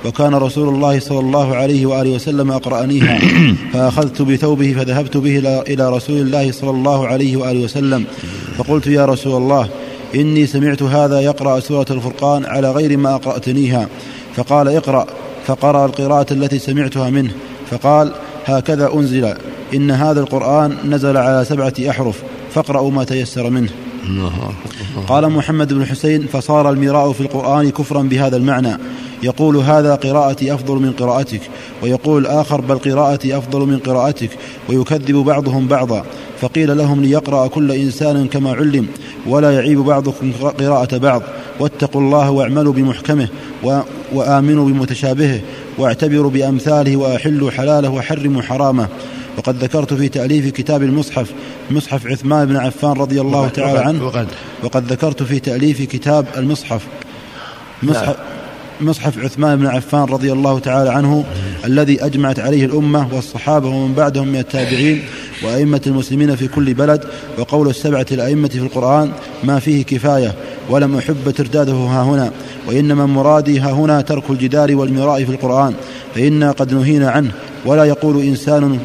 وكان 0.06 0.36
رسول 0.36 0.76
الله 0.76 1.00
صلى 1.00 1.20
الله 1.20 1.56
عليه 1.56 1.86
وآله 1.86 2.10
وسلم 2.10 2.52
أقرأنيها. 2.52 3.20
فأخذت 3.74 4.22
بثوبه 4.22 4.74
فذهبت 4.74 5.18
به 5.18 5.38
إلى 5.68 5.90
رسول 5.90 6.18
الله 6.18 6.52
صلى 6.52 6.70
الله 6.70 7.08
عليه 7.08 7.38
وآله 7.38 7.64
وسلم. 7.64 8.06
فقلت 8.58 8.88
يا 8.88 9.06
رسول 9.06 9.42
الله 9.42 9.70
إني 10.16 10.48
سمعت 10.48 10.84
هذا 10.84 11.20
يقرأ 11.22 11.60
سورة 11.60 11.86
الفرقان 11.92 12.46
على 12.46 12.72
غير 12.72 12.98
ما 12.98 13.16
أقرأتنيها. 13.16 13.88
فقال 14.36 14.68
اقرأ. 14.68 15.06
فقرأ 15.48 15.86
القراءة 15.86 16.34
التي 16.34 16.60
سمعتها 16.60 17.10
منه. 17.10 17.32
فقال 17.72 18.12
هكذا 18.46 18.94
أنزل. 18.94 19.34
إن 19.74 19.92
هذا 19.92 20.20
القرآن 20.20 20.78
نزل 20.86 21.18
على 21.18 21.46
سبعة 21.46 21.74
أحرف. 21.90 22.24
فاقرأوا 22.54 22.92
ما 22.92 23.04
تيسر 23.04 23.50
منه. 23.50 23.70
قال 25.08 25.30
محمد 25.30 25.74
بن 25.74 25.86
حسين 25.86 26.28
فصار 26.28 26.70
المراء 26.70 27.12
في 27.12 27.22
القرآن 27.22 27.70
كفرا 27.70 28.02
بهذا 28.02 28.38
المعنى. 28.38 28.78
يقول 29.24 29.58
هذا 29.58 29.96
قراءتي 29.96 30.54
أفضل 30.54 30.76
من 30.76 30.92
قراءتك 30.92 31.42
ويقول 31.84 32.22
الآخر 32.22 32.62
بل 32.62 32.78
قراءتي 32.78 33.38
أفضل 33.38 33.60
من 33.60 33.78
قراءتك 33.80 34.30
ويكذب 34.70 35.16
بعضهم 35.16 35.68
بعضا 35.68 36.06
فقيل 36.42 36.78
لهم 36.78 37.02
ليقرأ 37.02 37.48
كل 37.48 37.72
إنسان 37.72 38.28
كما 38.28 38.54
علم 38.54 38.88
ولا 39.28 39.52
يعيب 39.52 39.80
بعضكم 39.80 40.32
قراءة 40.60 40.98
بعض 40.98 41.22
واتقوا 41.60 42.02
الله 42.02 42.32
واعملوا 42.32 42.74
بمحكمه 42.74 43.28
وآمنوا 44.14 44.66
بمتشابهه 44.66 45.42
واعتبروا 45.78 46.32
بأمثاله 46.32 46.98
وأحلوا 46.98 47.52
حلاله 47.52 47.90
وحرموا 47.90 48.42
حرامه. 48.42 48.88
وقد 49.38 49.64
ذكرت 49.64 49.94
في 49.94 50.10
تأليف 50.10 50.48
كتاب 50.48 50.84
المصحف 50.84 51.32
مصحف 51.72 52.08
عثمان 52.08 52.46
بن 52.46 52.56
عفان 52.56 52.92
رضي 52.92 53.22
الله 53.22 53.48
تعالى 53.48 53.80
عنه 53.80 54.06
وقد, 54.06 54.28
وقد 54.64 54.92
ذكرت 54.92 55.24
في 55.24 55.40
تأليف 55.40 55.82
كتاب 55.82 56.26
المصحف 56.38 56.82
مصحف 57.84 58.16
مصحف 58.82 59.20
عثمان 59.20 59.58
بن 59.58 59.66
عفان 59.66 60.04
رضي 60.04 60.32
الله 60.32 60.60
تعالى 60.60 60.90
عنه 60.90 61.26
الذي 61.66 62.06
أجمعت 62.06 62.40
عليه 62.40 62.66
الأمة 62.66 63.08
والصحابة 63.16 63.70
ومن 63.70 63.94
بعدهم 63.94 64.28
من 64.28 64.40
التابعين 64.40 65.04
وأئمة 65.44 65.82
المسلمين 65.88 66.36
في 66.36 66.48
كل 66.48 66.74
بلد. 66.74 67.04
وقول 67.38 67.70
السبعة 67.70 68.06
الأئمة 68.12 68.48
في 68.48 68.58
القرآن 68.58 69.12
ما 69.44 69.60
فيه 69.60 69.84
كفاية 69.84 70.36
ولم 70.70 70.98
أحب 70.98 71.32
ترداده 71.32 71.74
ها 71.74 72.04
هنا 72.04 72.32
وإنما 72.68 73.06
مرادي 73.06 73.60
ها 73.60 73.72
هنا 73.72 74.02
ترك 74.02 74.24
الجدال 74.30 74.76
والمراء 74.76 75.24
في 75.24 75.32
القرآن 75.32 75.74
فإنا 76.16 76.52
قد 76.52 76.74
نهينا 76.74 77.12
عنه 77.12 77.32
ولا 77.66 77.84
يقول 77.84 78.22
إنسان 78.22 78.80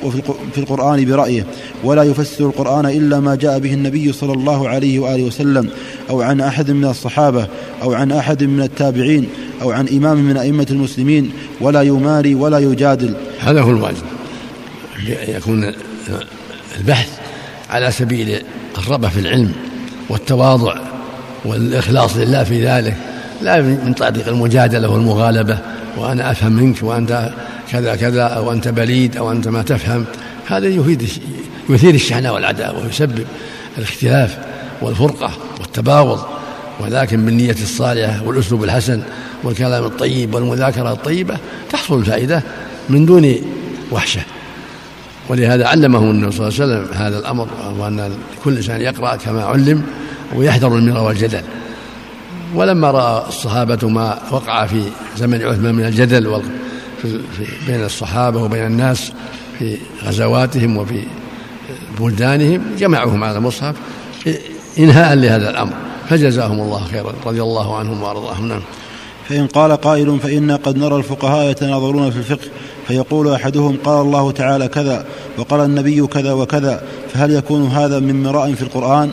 في 0.52 0.58
القرآن 0.58 1.04
برأيه 1.04 1.46
ولا 1.84 2.02
يفسر 2.02 2.46
القرآن 2.46 2.86
إلا 2.86 3.20
ما 3.20 3.34
جاء 3.34 3.58
به 3.58 3.74
النبي 3.74 4.12
صلى 4.12 4.32
الله 4.32 4.68
عليه 4.68 4.98
وآله 4.98 5.22
وسلم 5.22 5.68
أو 6.10 6.22
عن 6.22 6.40
أحد 6.40 6.70
من 6.70 6.84
الصحابة 6.84 7.46
أو 7.82 7.94
عن 7.94 8.12
أحد 8.12 8.44
من 8.44 8.62
التابعين 8.62 9.28
أو 9.60 9.70
عن 9.70 9.88
إمام 9.88 10.16
من 10.18 10.36
أئمة 10.36 10.66
المسلمين 10.70 11.32
ولا 11.60 11.82
يماري 11.82 12.34
ولا 12.34 12.58
يجادل. 12.58 13.14
هذا 13.40 13.60
هو 13.60 13.70
الواجب. 13.70 14.02
يكون 15.28 15.72
البحث 16.80 17.08
على 17.70 17.90
سبيل 17.90 18.42
الرغبة 18.78 19.08
في 19.08 19.20
العلم 19.20 19.52
والتواضع 20.08 20.74
والإخلاص 21.44 22.16
لله 22.16 22.44
في 22.44 22.66
ذلك. 22.66 22.96
لا 23.42 23.62
من 23.62 23.92
طريق 23.92 24.28
المجادلة 24.28 24.88
والمغالبة 24.88 25.58
وأنا 25.96 26.30
أفهم 26.30 26.52
منك 26.52 26.82
وأنت 26.82 27.30
كذا 27.72 27.96
كذا 27.96 28.22
أو 28.22 28.52
أنت 28.52 28.68
بليد 28.68 29.16
أو 29.16 29.32
أنت 29.32 29.48
ما 29.48 29.62
تفهم. 29.62 30.04
هذا 30.46 30.66
يفيد 30.66 31.08
يثير 31.68 31.94
الشحناء 31.94 32.34
والعداوة 32.34 32.84
ويسبب 32.84 33.24
الاختلاف 33.78 34.38
والفرقة 34.82 35.30
والتباغض. 35.60 36.24
ولكن 36.80 37.24
بالنية 37.24 37.50
الصالحة 37.50 38.22
والأسلوب 38.26 38.64
الحسن 38.64 39.02
والكلام 39.44 39.84
الطيب 39.84 40.34
والمذاكرة 40.34 40.92
الطيبة 40.92 41.36
تحصل 41.70 41.98
الفائدة 41.98 42.42
من 42.88 43.06
دون 43.06 43.36
وحشة. 43.92 44.22
ولهذا 45.28 45.66
علمه 45.66 45.98
النبي 45.98 46.32
صلى 46.32 46.48
الله 46.48 46.60
عليه 46.60 46.84
وسلم 46.84 47.02
هذا 47.02 47.18
الأمر 47.18 47.48
وأن 47.78 48.12
كل 48.44 48.56
إنسان 48.56 48.80
يقرأ 48.80 49.16
كما 49.16 49.44
علم 49.44 49.82
ويحذر 50.34 50.76
المرء 50.76 51.00
والجدل 51.00 51.42
ولما 52.54 52.90
رأى 52.90 53.28
الصحابة 53.28 53.88
ما 53.88 54.18
وقع 54.30 54.66
في 54.66 54.82
زمن 55.16 55.42
عثمان 55.42 55.74
من 55.74 55.84
الجدل 55.84 56.42
بين 57.66 57.84
الصحابة 57.84 58.42
وبين 58.42 58.66
الناس 58.66 59.12
في 59.58 59.78
غزواتهم 60.04 60.76
وفي 60.76 61.02
بلدانهم 62.00 62.62
جمعوهم 62.78 63.24
على 63.24 63.38
المصحف 63.38 63.74
إنهاء 64.78 65.14
لهذا 65.14 65.50
الأمر. 65.50 65.72
فجزاهم 66.08 66.60
الله 66.60 66.84
خيرا 66.84 67.12
رضي 67.26 67.42
الله 67.42 67.76
عنهم 67.76 68.02
وأرضاهم. 68.02 68.48
نعم. 68.48 68.62
فإن 69.30 69.46
قال 69.46 69.72
قائل 69.72 70.18
فإنا 70.22 70.56
قد 70.56 70.76
نرى 70.76 70.96
الفقهاء 70.96 71.50
يتناظرون 71.50 72.10
في 72.10 72.16
الفقه 72.16 72.48
فيقول 72.88 73.32
أحدهم 73.32 73.76
قال 73.84 74.00
الله 74.00 74.30
تعالى 74.30 74.68
كذا 74.68 75.04
وقال 75.38 75.60
النبي 75.60 76.06
كذا 76.06 76.32
وكذا 76.32 76.82
فهل 77.12 77.30
يكون 77.30 77.66
هذا 77.66 77.98
من 77.98 78.22
مراء 78.22 78.54
في 78.54 78.62
القرآن؟ 78.62 79.10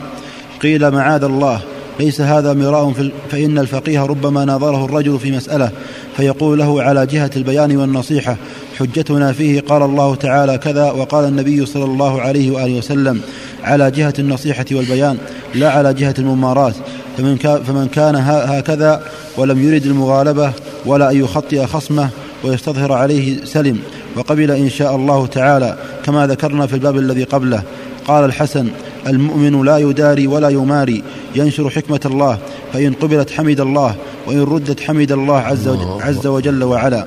قيل 0.62 0.90
معاذ 0.90 1.24
الله 1.24 1.60
ليس 2.00 2.20
هذا 2.20 2.52
مراء 2.52 2.92
في 2.92 3.12
فإن 3.30 3.58
الفقيه 3.58 4.06
ربما 4.06 4.44
ناظره 4.44 4.84
الرجل 4.84 5.18
في 5.18 5.32
مسألة 5.32 5.70
فيقول 6.16 6.58
له 6.58 6.82
على 6.82 7.06
جهة 7.06 7.30
البيان 7.36 7.76
والنصيحة 7.76 8.36
حجتنا 8.78 9.32
فيه 9.32 9.60
قال 9.60 9.82
الله 9.82 10.14
تعالى 10.14 10.58
كذا 10.58 10.90
وقال 10.90 11.24
النبي 11.24 11.66
صلى 11.66 11.84
الله 11.84 12.20
عليه 12.20 12.50
وآله 12.50 12.78
وسلم 12.78 13.20
على 13.64 13.90
جهة 13.90 14.14
النصيحة 14.18 14.66
والبيان 14.72 15.18
لا 15.54 15.70
على 15.70 15.94
جهة 15.94 16.14
الممارات. 16.18 16.74
فمن 17.18 17.36
كان, 17.36 17.62
فمن 17.62 17.88
كان 17.88 18.16
هكذا 18.26 19.02
ولم 19.36 19.62
يرد 19.62 19.86
المغالبة 19.86 20.52
ولا 20.86 21.10
أن 21.10 21.16
يخطئ 21.16 21.66
خصمه 21.66 22.08
ويستظهر 22.44 22.92
عليه 22.92 23.44
سلم. 23.44 23.78
وقبل 24.16 24.50
إن 24.50 24.70
شاء 24.70 24.96
الله 24.96 25.26
تعالى 25.26 25.76
كما 26.04 26.26
ذكرنا 26.26 26.66
في 26.66 26.74
الباب 26.74 26.96
الذي 26.96 27.24
قبله 27.24 27.62
قال 28.06 28.24
الحسن 28.24 28.68
المؤمن 29.06 29.64
لا 29.64 29.78
يداري 29.78 30.26
ولا 30.26 30.48
يماري 30.48 31.02
ينشر 31.34 31.70
حكمة 31.70 32.00
الله 32.04 32.38
فإن 32.72 32.92
قبلت 32.92 33.30
حمد 33.30 33.60
الله 33.60 33.94
وإن 34.26 34.42
ردت 34.42 34.80
حمد 34.80 35.12
الله 35.12 35.38
عز, 35.38 35.68
وجل, 35.68 36.02
عز 36.02 36.26
وجل 36.26 36.64
وعلا. 36.64 37.06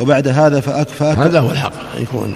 وبعد 0.00 0.28
هذا 0.28 0.60
فأك 0.60 0.88
فأك 0.88 1.18
هذا 1.18 1.40
هو 1.40 1.50
الحق 1.50 1.72
يكون 2.00 2.34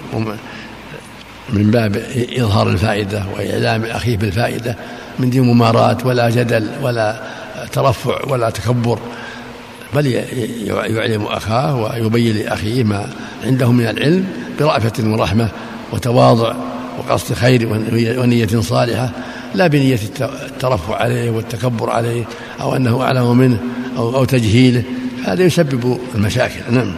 من 1.53 1.71
باب 1.71 2.01
إظهار 2.37 2.69
الفائدة 2.69 3.23
وإعلام 3.37 3.83
أخيه 3.83 4.17
بالفائدة. 4.17 4.75
من 5.21 5.29
دون 5.29 5.47
مماراة 5.47 5.97
ولا 6.05 6.29
جدل 6.29 6.67
ولا 6.81 7.21
ترفع 7.71 8.19
ولا 8.27 8.49
تكبر 8.49 8.99
بل 9.93 10.07
يعلم 10.67 11.23
أخاه 11.23 11.75
ويبين 11.75 12.37
لأخيه 12.37 12.83
ما 12.83 13.09
عنده 13.45 13.71
من 13.71 13.87
العلم 13.87 14.25
برأفة 14.59 15.03
ورحمة 15.03 15.49
وتواضع 15.93 16.53
وقصد 16.99 17.33
خير 17.35 17.67
ونية 18.19 18.47
صالحة 18.47 19.09
لا 19.55 19.67
بنية 19.67 19.99
الترفع 20.21 20.95
عليه 20.95 21.29
والتكبر 21.29 21.89
عليه 21.89 22.23
أو 22.61 22.75
أنه 22.75 23.01
أعلم 23.01 23.37
منه 23.37 23.57
أو, 23.97 24.15
أو 24.15 24.25
تجهيله 24.25 24.83
هذا 25.25 25.43
يسبب 25.43 25.99
المشاكل. 26.15 26.59
نعم. 26.71 26.91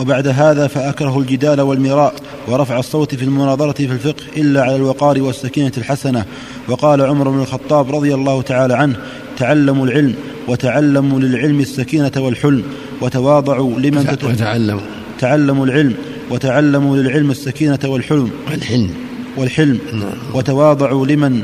وبعد 0.00 0.26
هذا 0.26 0.66
فأكره 0.66 1.18
الجدال 1.18 1.60
والمراء. 1.60 2.14
ورفع 2.48 2.78
الصوت 2.78 3.14
في 3.14 3.22
المناظرة 3.22 3.72
في 3.72 3.92
الفقه 3.92 4.24
إلا 4.36 4.62
على 4.62 4.76
الوقار 4.76 5.22
والسكينة 5.22 5.72
الحسنة. 5.78 6.24
وقال 6.68 7.02
عمر 7.02 7.28
بن 7.28 7.40
الخطاب 7.40 7.94
رضي 7.94 8.14
الله 8.14 8.42
تعالى 8.42 8.74
عنه 8.74 8.96
تعلموا 9.36 9.86
العلم 9.86 10.14
وتعلموا 10.48 11.20
للعلم 11.20 11.60
السكينة 11.60 12.12
والحلم 12.16 12.62
وتواضعوا 13.00 13.80
لمن 13.80 14.16
وتعلموا. 14.22 14.80
تعلموا 15.18 15.66
العلم 15.66 15.94
وتعلموا 16.30 16.96
للعلم 16.96 17.30
السكينة 17.30 17.78
والحلم. 17.84 18.30
والحلم. 18.50 18.90
والحلم. 19.36 19.78
نعم. 19.92 20.34
وتواضعوا 20.34 21.06
لمن 21.06 21.42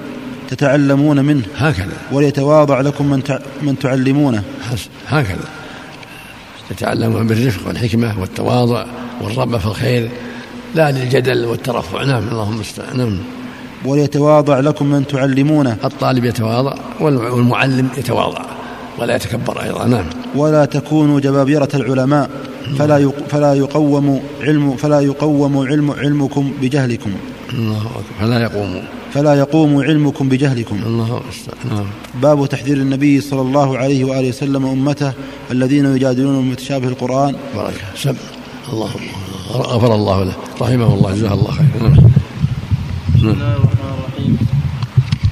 تتعلمون 0.50 1.24
منه. 1.24 1.42
هكذا. 1.56 1.92
وليتواضع 2.12 2.80
لكم 2.80 3.10
من 3.10 3.22
من 3.62 3.78
تعلمونه. 3.78 4.42
هكذا. 5.08 5.48
تتعلمون 6.70 7.26
بالرفق 7.26 7.68
والحكمة 7.68 8.20
والتواضع 8.20 8.86
والرغبة 9.20 9.58
في 9.58 9.66
الخير. 9.66 10.10
لا 10.74 10.90
للجدل 10.90 11.44
والترفع. 11.44 12.04
نعم 12.04 12.28
اللهم 12.28 12.60
استعان. 12.60 12.98
نعم. 12.98 13.18
وليتواضع 13.84 14.60
لكم 14.60 14.86
من 14.86 15.06
تعلمونه. 15.06 15.76
الطالب 15.84 16.24
يتواضع 16.24 16.74
والمعلم 17.00 17.88
يتواضع 17.96 18.42
ولا 18.98 19.16
يتكبر 19.16 19.62
أيضا. 19.62 19.86
نعم. 19.86 20.04
ولا 20.34 20.64
تكونوا 20.64 21.20
جبابرة 21.20 21.68
العلماء. 21.74 22.30
فلا 22.78 23.12
فلا 23.28 23.54
يقوم 23.54 24.20
علم 24.40 24.76
فلا 24.76 25.00
يقوم 25.00 25.58
علم 25.58 25.90
علمكم 25.90 26.52
بجهلكم. 26.62 27.10
الله 27.52 27.80
أكبر. 27.80 28.02
فلا 28.20 28.42
يقوم. 28.42 28.82
فلا 29.12 29.34
يقوم 29.34 29.82
علمكم 29.82 30.28
بجهلكم. 30.28 30.80
الله 30.86 31.20
نعم. 31.70 31.86
باب 32.22 32.46
تحذير 32.46 32.76
النبي 32.76 33.20
صلى 33.20 33.40
الله 33.40 33.78
عليه 33.78 34.04
وآله 34.04 34.28
وسلم 34.28 34.66
أمته 34.66 35.12
الذين 35.50 35.96
يجادلون 35.96 36.50
متشابه 36.50 36.88
القرآن. 36.88 37.34
بركة 37.56 37.86
سب. 37.96 38.16
الله 38.72 38.90
غفر 39.52 39.94
الله 39.94 40.24
له. 40.24 40.32
رحمه 40.60 40.94
الله. 40.94 41.14
جزاه 41.14 41.34
الله 41.34 41.50
خير 41.50 41.82
نعم. 41.82 41.92
بسم 43.14 43.28
الله 43.28 43.52
الرحمن 43.56 43.92
الرحيم. 43.98 44.36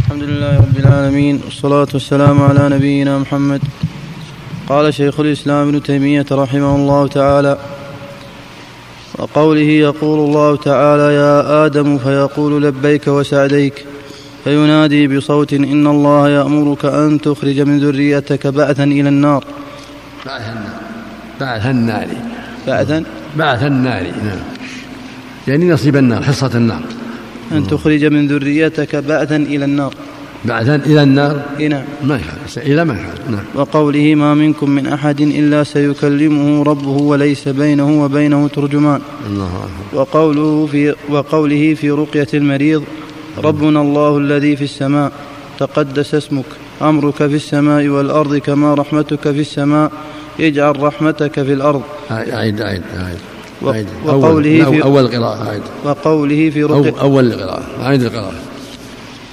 الحمد 0.01 0.23
لله 0.23 0.57
رب 0.59 0.77
العالمين. 0.77 1.41
والصلاة 1.45 1.89
والسلام 1.95 2.43
على 2.43 2.69
نبينا 2.69 3.19
محمد. 3.19 3.61
قال 4.69 4.95
شيخ 4.95 5.21
الإسلام 5.21 5.69
ابن 5.69 5.83
تيمية 5.83 6.27
رحمه 6.33 6.77
الله 6.77 7.07
تعالى 7.07 7.59
وقوله 9.19 9.61
يقول 9.61 10.19
الله 10.29 10.57
تعالى 10.57 11.15
يا 11.15 11.67
آدم 11.67 11.99
فيقول 11.99 12.63
لبيك 12.63 13.09
وسعديك 13.09 13.87
فينادي 14.45 15.09
بصوت 15.09 15.53
إن 15.53 15.87
الله 15.87 16.29
يأمرك 16.29 16.85
أن 16.85 17.21
تخرج 17.21 17.61
من 17.61 17.79
ذريتك 17.79 18.47
بعثا 18.47 18.85
إلى 18.85 19.09
النار. 19.09 19.45
بعث 21.41 21.67
النار. 21.67 22.09
بعثا 22.67 23.05
بعث 23.37 23.63
النار. 23.63 24.03
نعم. 24.03 24.39
يعني 25.49 25.71
نصيب 25.71 25.97
النار 25.97 26.23
حصة 26.23 26.51
النار. 26.55 26.83
أن 27.53 27.67
تخرج 27.67 28.05
من 28.05 28.29
ذريتك 28.29 28.97
بعثا 28.97 29.37
إلى 29.37 29.65
النار. 29.65 29.95
بعثا 30.45 30.77
إلى 30.77 31.03
النار؟ 31.03 31.43
نعم. 31.61 31.83
ما 32.05 32.21
إلى 32.57 32.85
ما 32.85 32.95
يخالف 32.95 33.31
نعم. 33.31 33.45
وقوله 33.55 34.15
ما 34.15 34.35
منكم 34.35 34.71
من 34.71 34.87
أحد 34.87 35.21
إلا 35.21 35.65
سيكلمه 35.65 36.63
ربه 36.63 36.97
وليس 37.11 37.49
بينه 37.49 38.05
وبينه 38.05 38.49
ترجمان. 38.49 39.01
الله 39.27 39.47
أكبر. 39.47 40.01
وقوله 40.01 40.67
في 40.67 40.95
وقوله 41.09 41.75
في 41.75 41.91
رقية 41.91 42.29
المريض 42.35 42.85
ربنا 43.39 43.81
الله 43.81 44.19
الذي 44.19 44.57
في 44.57 44.65
السماء 44.65 45.13
تقدس 45.59 46.15
اسمك 46.15 46.45
أمرك 46.83 47.17
في 47.17 47.35
السماء 47.35 47.89
والأرض 47.89 48.37
كما 48.37 48.75
رحمتك 48.75 49.31
في 49.31 49.41
السماء 49.41 49.93
اجعل 50.41 50.83
رحمتك 50.83 51.43
في 51.43 51.53
الأرض. 51.53 51.83
أعيد 52.11 52.61
أعيد 52.61 52.83
أعيد 53.67 53.87
وقوله 54.05 54.71
في 54.71 54.83
أول 54.83 55.09
قراءة 55.09 55.49
أعيد 55.49 55.63
وقوله 55.85 56.51
في 56.51 56.65
رقية 56.65 57.01
أول 57.01 57.33
قراءة 57.33 57.63
أعيد 57.83 58.03
القراءة. 58.03 58.35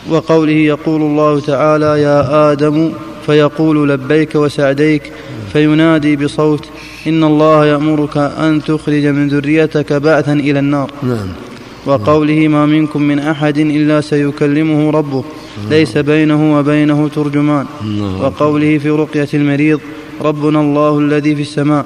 وقوله 0.09 0.51
يقول 0.51 1.01
الله 1.01 1.39
تعالى 1.39 2.01
يا 2.01 2.51
آدم 2.51 2.91
فيقول 3.25 3.89
لبيك 3.89 4.35
وسعديك 4.35 5.12
فينادي 5.53 6.15
بصوت 6.15 6.65
إن 7.07 7.23
الله 7.23 7.65
يأمرك 7.65 8.17
أن 8.17 8.62
تخرج 8.63 9.05
من 9.05 9.27
ذريتك 9.27 9.93
بعثا 9.93 10.33
إلى 10.33 10.59
النار. 10.59 10.91
نعم. 11.03 11.48
وقوله 11.89 12.47
ما 12.47 12.65
منكم 12.65 13.02
من 13.02 13.19
أحد 13.19 13.58
إلا 13.58 14.02
سيكلمه 14.02 14.91
ربه. 14.91 15.23
ليس 15.69 15.97
بينه 15.97 16.60
وبينه 16.60 17.08
ترجمان. 17.08 17.65
وقوله 18.21 18.78
في 18.78 18.89
رقية 18.89 19.28
المريض 19.34 19.80
ربنا 20.21 20.62
الله 20.62 20.99
الذي 20.99 21.36
في 21.36 21.41
السماء. 21.41 21.86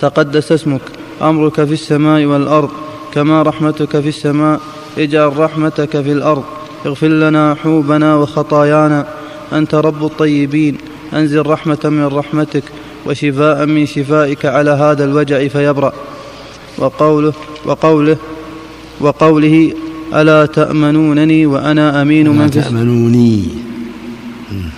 تقدس 0.00 0.52
اسمك. 0.52 0.80
أمرك 1.22 1.64
في 1.64 1.72
السماء 1.72 2.24
والأرض. 2.24 2.70
كما 3.14 3.42
رحمتك 3.42 4.00
في 4.00 4.08
السماء 4.08 4.60
اجعل 4.98 5.38
رحمتك 5.38 6.00
في 6.00 6.12
الأرض. 6.12 6.44
اغفر 6.86 7.08
لنا 7.08 7.54
حوبنا 7.54 8.16
وخطايانا. 8.16 9.06
أنت 9.52 9.74
رب 9.74 10.04
الطيبين. 10.04 10.78
أنزل 11.14 11.46
رحمة 11.46 11.78
من 11.84 12.06
رحمتك 12.06 12.64
وشفاء 13.06 13.66
من 13.66 13.86
شفائك 13.86 14.46
على 14.46 14.70
هذا 14.70 15.04
الوجع 15.04 15.48
فيبرأ. 15.48 15.92
وقوله 16.78 17.32
وقوله 17.64 18.16
وقوله 19.00 19.72
ألا 20.14 20.46
تأمنونني 20.46 21.46
وأنا 21.46 22.02
أمين 22.02 22.28
من 22.28 22.48
في 22.48 22.60
تأمنوني. 22.60 23.48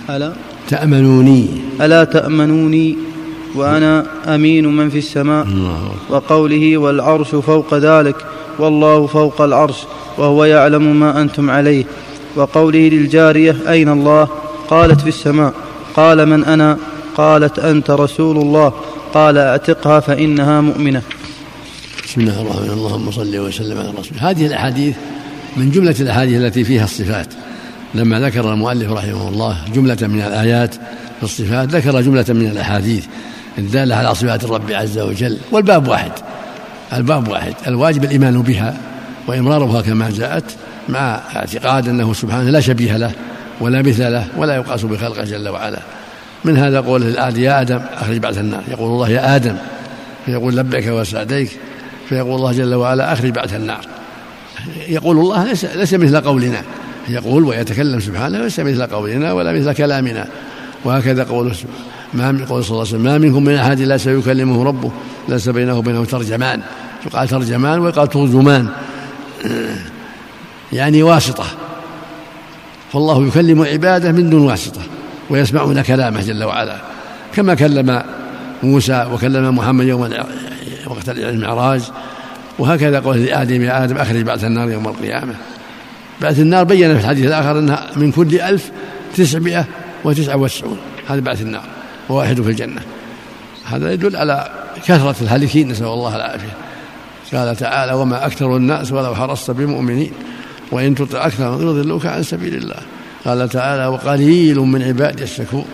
ألا؟ 0.09 0.33
تأمنوني. 0.69 1.47
ألا 1.81 2.03
تأمنوني 2.03 2.97
وأنا 3.55 4.05
أمين 4.27 4.67
من 4.67 4.89
في 4.89 4.97
السماء. 4.97 5.47
وقوله 6.09 6.77
والعرش 6.77 7.27
فوق 7.27 7.73
ذلك 7.73 8.15
والله 8.59 9.07
فوق 9.07 9.41
العرش 9.41 9.77
وهو 10.17 10.45
يعلم 10.45 10.99
ما 10.99 11.21
أنتم 11.21 11.49
عليه. 11.49 11.85
وقوله 12.35 12.79
للجارية 12.79 13.55
أين 13.67 13.89
الله؟ 13.89 14.27
قالت 14.69 15.01
في 15.01 15.09
السماء. 15.09 15.53
قال 15.95 16.29
من 16.29 16.43
أنا؟ 16.43 16.77
قالت 17.17 17.59
أنت 17.59 17.91
رسول 17.91 18.37
الله. 18.37 18.73
قال 19.13 19.37
أعتقها 19.37 19.99
فإنها 19.99 20.61
مؤمنة. 20.61 21.01
بسم 22.11 22.21
الله 22.21 22.41
الرحمن 22.41 22.57
الرحيم. 22.57 22.73
اللهم 22.73 23.11
صل 23.11 23.37
وسلم 23.37 23.77
على 23.77 23.89
رسول 23.89 24.17
هذه 24.19 24.45
الأحاديث 24.45 24.95
من 25.57 25.71
جملة 25.71 25.95
الأحاديث 25.99 26.41
التي 26.41 26.63
فيها 26.63 26.83
الصفات. 26.83 27.27
لما 27.95 28.19
ذكر 28.19 28.53
المؤلف 28.53 28.91
رحمه 28.91 29.29
الله 29.29 29.57
جملة 29.73 29.97
من 30.01 30.21
الآيات 30.21 30.75
في 31.17 31.23
الصفات 31.23 31.69
ذكر 31.69 32.01
جملة 32.01 32.25
من 32.29 32.47
الأحاديث 32.47 33.05
الدالة 33.57 33.95
على 33.95 34.15
صفات 34.15 34.43
الرب 34.43 34.71
عز 34.71 34.99
وجل. 34.99 35.37
والباب 35.51 35.87
واحد. 35.87 36.11
الباب 36.93 37.27
واحد. 37.27 37.53
الواجب 37.67 38.03
الإيمان 38.03 38.41
بها 38.41 38.77
وإمرارها 39.27 39.81
كما 39.81 40.09
جاءت 40.09 40.45
مع 40.89 41.21
اعتقاد 41.35 41.87
أنه 41.87 42.13
سبحانه 42.13 42.49
لا 42.49 42.59
شبيه 42.59 42.97
له 42.97 43.11
ولا 43.61 43.81
مثل 43.81 44.11
له 44.11 44.27
ولا 44.37 44.55
يقاس 44.55 44.83
بخلقه 44.85 45.23
جل 45.23 45.49
وعلا. 45.49 45.79
من 46.45 46.57
هذا 46.57 46.79
قوله 46.81 47.07
الآد 47.07 47.37
يا 47.37 47.61
آدم 47.61 47.79
أخرج 47.93 48.17
بعث 48.17 48.37
النار. 48.37 48.63
يقول 48.67 48.91
الله 48.91 49.09
يا 49.09 49.35
آدم 49.35 49.55
فيقول 50.25 50.57
لبيك 50.57 50.87
وسعديك 50.87 51.49
فيقول 52.09 52.35
الله 52.35 52.51
جل 52.51 52.75
وعلا 52.75 53.13
أخرج 53.13 53.29
بعث 53.29 53.53
النار. 53.53 53.85
يقول 54.87 55.17
الله 55.17 55.43
ليس, 55.43 55.65
ليس 55.65 55.93
مثل 55.93 56.21
قولنا. 56.21 56.61
يقول 57.07 57.43
ويتكلم 57.43 57.99
سبحانه 57.99 58.39
ليس 58.39 58.59
مثل 58.59 58.87
قولنا 58.87 59.33
ولا 59.33 59.53
مثل 59.53 59.73
كلامنا. 59.73 60.27
وهكذا 60.85 61.23
قوله 61.23 61.55
ما 62.13 62.31
من 62.31 62.45
قول 62.45 62.63
صلى 62.63 62.71
الله 62.71 62.87
عليه 62.87 62.95
وسلم 62.95 63.03
ما 63.03 63.17
منكم 63.17 63.43
من 63.43 63.55
أحد 63.55 63.81
لا 63.81 63.97
سيكلمه 63.97 64.63
ربه 64.63 64.91
ليس 65.29 65.49
بينه 65.49 65.77
وبينه 65.77 66.05
ترجمان. 66.05 66.61
يقال 67.05 67.27
ترجمان 67.27 67.79
ويقال 67.79 68.09
ترجمان. 68.09 68.67
يعني 70.73 71.03
واسطة. 71.03 71.45
فالله 72.93 73.27
يكلم 73.27 73.61
عباده 73.61 74.11
من 74.11 74.29
دون 74.29 74.41
واسطة 74.41 74.81
ويسمعون 75.29 75.81
كلامه 75.81 76.21
جل 76.21 76.43
وعلا. 76.43 76.77
كما 77.35 77.55
كلم 77.55 78.03
موسى 78.63 79.07
وكلم 79.11 79.55
محمد 79.55 79.85
يوم 79.85 80.09
وقت 80.87 81.09
المعراج 81.09 81.81
وهكذا 82.59 82.99
قول 82.99 83.17
لآدم 83.17 83.61
يا 83.61 83.83
آدم 83.83 83.97
أخرج 83.97 84.21
بعث 84.21 84.43
النار 84.43 84.69
يوم 84.69 84.87
القيامة. 84.87 85.33
بعث 86.21 86.39
النار 86.39 86.63
بين 86.63 86.93
في 86.93 86.99
الحديث 86.99 87.25
الآخر 87.25 87.59
أنها 87.59 87.89
من 87.95 88.11
كل 88.11 88.41
ألف 88.41 88.71
تسعمائة 89.17 89.65
وتسعة 90.03 90.37
وتسعون. 90.37 90.77
هذا 91.07 91.19
بعث 91.19 91.41
النار 91.41 91.63
وواحد 92.09 92.41
في 92.41 92.49
الجنة. 92.49 92.81
هذا 93.65 93.93
يدل 93.93 94.15
على 94.15 94.49
كثرة 94.85 95.15
الهالكين 95.21 95.67
نسأل 95.67 95.85
الله 95.85 96.15
العافية. 96.15 96.53
قال 97.33 97.55
تعالى 97.55 97.93
وما 97.93 98.25
أكثر 98.25 98.57
الناس 98.57 98.91
ولو 98.91 99.15
حرصت 99.15 99.51
بمؤمنين 99.51 100.11
وإن 100.71 100.95
تطع 100.95 101.25
أكثر 101.25 101.53
يضلوك 101.61 102.05
عن 102.05 102.23
سبيل 102.23 102.55
الله. 102.55 102.79
قال 103.25 103.49
تعالى 103.49 103.87
وقليل 103.87 104.59
من 104.59 104.83
عبادي 104.83 105.23
الشكور. 105.23 105.65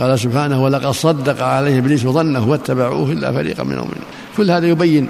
قال 0.00 0.18
سبحانه 0.18 0.62
ولقد 0.62 0.90
صدق 0.90 1.42
عليه 1.42 1.78
إبليس 1.78 2.02
ظنه 2.02 2.48
واتبعوه 2.48 3.12
إلا 3.12 3.32
فريقا 3.32 3.64
منهم. 3.64 3.90
كل 4.36 4.50
هذا 4.50 4.66
يبين 4.66 5.08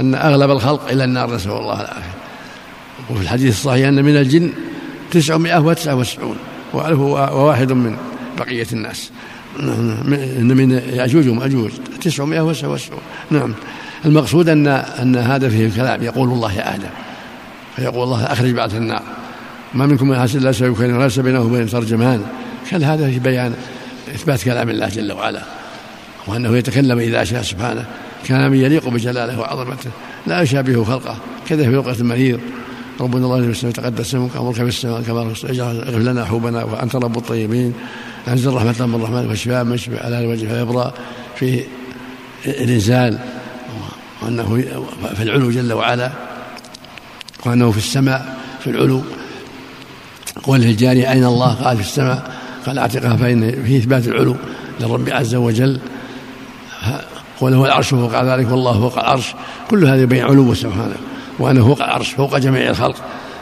أن 0.00 0.14
أغلب 0.14 0.50
الخلق 0.50 0.88
إلى 0.90 1.04
النار 1.04 1.34
نسأل 1.34 1.50
الله 1.50 1.80
العافية. 1.80 2.14
وفي 3.10 3.22
الحديث 3.22 3.54
الصحيح 3.54 3.88
أن 3.88 4.04
من 4.04 4.16
الجن 4.16 4.52
تسعمائة 5.10 5.58
وتسعة 5.58 5.94
وتسعون 5.94 6.36
وواحد 6.74 7.72
من 7.72 7.96
بقية 8.38 8.66
الناس. 8.72 9.10
إن 9.60 10.56
من 10.56 10.70
يأجوج 10.70 11.28
ومأجوج 11.28 11.70
تسعمائة 12.00 12.40
وتسعة 12.40 12.68
وتسعون. 12.68 13.00
نعم 13.30 13.54
المقصود 14.04 14.48
أن 14.48 14.66
أن 14.66 15.16
هذا 15.16 15.48
فيه 15.48 15.66
الكلام 15.66 16.02
يقول 16.02 16.28
الله 16.28 16.52
يا 16.52 16.74
آدم 16.74 16.88
فيقول 17.76 18.02
الله 18.02 18.24
أخرج 18.24 18.50
بعد 18.50 18.74
النار. 18.74 19.02
ما 19.74 19.86
منكم 19.86 20.08
من 20.08 20.18
حسن 20.18 20.38
لا 20.38 20.52
سيكون 20.52 20.94
وليس 20.94 21.18
بينه 21.18 21.40
وبين 21.40 21.66
ترجمان. 21.66 22.22
كان 22.70 22.82
هذا 22.82 23.10
في 23.10 23.18
بيان 23.18 23.54
إثبات 24.14 24.42
كلام 24.42 24.70
الله 24.70 24.88
جل 24.88 25.12
وعلا 25.12 25.42
وأنه 26.26 26.56
يتكلم 26.56 26.98
إذا 26.98 27.24
شاء 27.24 27.42
سبحانه. 27.42 27.84
كلام 28.28 28.54
يليق 28.54 28.88
بجلاله 28.88 29.40
وعظمته 29.40 29.90
لا 30.26 30.42
يشابه 30.42 30.84
خلقه. 30.84 31.16
كذا 31.48 31.62
في 31.62 31.70
لغة 31.70 31.96
المريض 32.00 32.40
ربنا 33.00 33.24
الله 33.24 33.38
السماء 33.38 33.72
تقدس 33.72 34.00
اسمك 34.00 34.36
امرك 34.36 34.54
في 34.54 34.62
السماء 34.62 35.02
كما 35.02 35.22
اغفر 35.22 35.98
لنا 35.98 36.24
حوبنا 36.24 36.64
وأنت 36.64 36.96
رب 36.96 37.16
الطيبين. 37.16 37.74
أنزل 38.28 38.52
رحمة 38.52 38.86
من 38.86 38.94
الرحمن 38.94 39.30
وشفاء 39.30 39.64
من 39.64 39.76
شفاء 39.76 40.06
على 40.06 40.20
الوجه 40.20 40.46
فيبرأ 40.46 40.94
في 41.36 41.64
الإنزال. 42.46 43.18
وأنه 44.22 44.64
في 45.16 45.22
العلو 45.22 45.50
جل 45.50 45.72
وعلا 45.72 46.10
وأنه 47.46 47.70
في 47.70 47.78
السماء 47.78 48.36
في 48.60 48.70
العلو. 48.70 49.02
قول 50.42 50.62
الجاري 50.62 51.08
أين 51.08 51.24
الله؟ 51.24 51.54
قال 51.54 51.76
في 51.76 51.82
السماء. 51.82 52.35
قال 52.66 52.78
اعتقها 52.78 53.16
فإن 53.16 53.64
في 53.64 53.76
إثبات 53.76 54.08
العلو 54.08 54.36
للرب 54.80 55.08
عز 55.08 55.34
وجل. 55.34 55.78
وله 57.40 57.64
العرش 57.64 57.88
فوق 57.88 58.22
ذلك 58.22 58.50
والله 58.50 58.80
فوق 58.80 58.98
العرش. 58.98 59.34
كل 59.70 59.86
هذا 59.86 60.02
يبين 60.02 60.24
علوه 60.24 60.54
سبحانه. 60.54 60.96
وأنه 61.38 61.64
فوق 61.64 61.82
العرش 61.82 62.10
فوق 62.10 62.38
جميع 62.38 62.70
الخلق. 62.70 62.96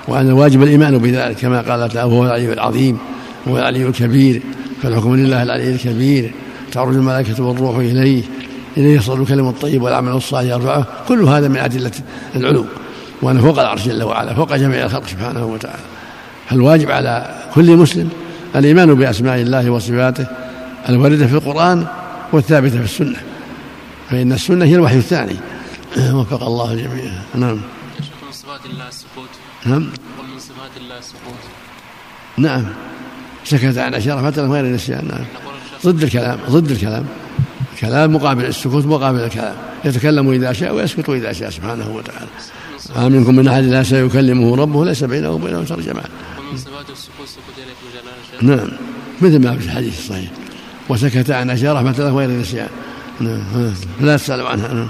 وأن 0.09 0.33
واجب 0.33 0.63
الإيمان 0.63 0.99
بذلك 0.99 1.37
كما 1.37 1.57
قال 1.57 1.89
تعالى 1.89 2.13
وهو 2.13 2.25
العلي 2.25 2.53
العظيم 2.53 2.99
وهو 3.47 3.59
العلي 3.59 3.87
الكبير. 3.87 4.43
فالحكم 4.83 5.17
لله 5.17 5.43
العلي 5.43 5.71
الكبير. 5.71 6.33
تعرج 6.73 6.95
الملائكة 6.95 7.43
والروح 7.43 7.77
إليه. 7.77 8.23
إليه 8.77 8.97
يصل 8.97 9.23
الكلم 9.23 9.49
الطيب 9.49 9.83
والعمل 9.83 10.13
الصالح 10.13 10.51
يرفعه. 10.51 10.87
كل 11.09 11.23
هذا 11.23 11.49
من 11.49 11.57
أدلة 11.57 11.93
العلو. 12.37 12.65
وأنه 13.23 13.41
فوق 13.41 13.61
العرش 13.61 13.89
جل 13.89 14.03
وعلا 14.03 14.35
فوق 14.35 14.57
جميع 14.57 14.85
الخلق 14.85 15.07
سبحانه 15.07 15.47
وتعالى. 15.47 15.83
فالواجب 16.49 16.91
على 16.91 17.35
كل 17.55 17.77
مسلم 17.77 18.09
الإيمان 18.57 18.95
بأسماء 18.95 19.41
الله 19.41 19.71
وصفاته 19.71 20.27
الواردة 20.89 21.27
في 21.27 21.35
القرآن 21.35 21.87
والثابتة 22.33 22.79
في 22.79 22.85
السنة 22.85 23.17
فإن 24.11 24.33
السنة 24.33 24.65
هي 24.65 24.75
الوحي 24.75 24.97
الثاني. 24.97 25.37
وفق 26.13 26.43
الله 26.43 26.73
الجميع 26.73 27.13
نعم. 27.35 27.55
من 27.55 28.33
صفات 28.33 28.67
الله 28.67 28.89
السكوت 28.89 29.29
نعم. 29.67 29.83
ومن 30.19 30.39
صفات 30.39 30.71
الله 30.81 30.99
السكوت 30.99 31.45
نعم. 32.39 32.65
سكت 33.45 33.79
عن 33.79 33.95
أشياء 33.95 34.23
مثلا 34.23 34.53
غير 34.53 34.65
النسيان. 34.65 35.09
نعم. 35.09 35.25
ضد 35.87 36.03
الكلام 36.03 36.39
ضد 36.51 36.71
الكلام. 36.71 37.05
الكلام 37.75 38.15
مقابل 38.15 38.45
السكوت 38.45 38.87
مقابل 38.87 39.19
الكلام. 39.19 39.55
يتكلم 39.85 40.31
إذا 40.31 40.53
شاء 40.53 40.75
ويسكت 40.75 41.09
إذا 41.09 41.33
شاء 41.33 41.51
سبحانه 41.51 41.91
وتعالى. 41.91 42.29
ما 42.97 43.09
منكم 43.09 43.37
من 43.37 43.49
أحد 43.49 43.63
لا 43.63 43.83
سيكلمه 43.83 44.57
ربه 44.57 44.85
ليس 44.85 45.05
بينه 45.05 45.31
وبينه 45.31 45.65
ترجمان 45.65 46.05
نعم. 48.43 48.69
مثل 49.21 49.39
ما 49.39 49.59
في 49.59 49.65
الحديث 49.65 49.99
الصحيح. 49.99 50.31
وسكت 50.89 51.31
عن 51.31 51.51
رحمة 51.73 51.95
الله 51.99 52.11
غير 52.11 52.29
النسيان 52.29 52.69
نعم. 53.21 53.73
لا 54.01 54.17
تسألوا 54.17 54.49
عنها. 54.49 54.75
نعم. 54.75 54.89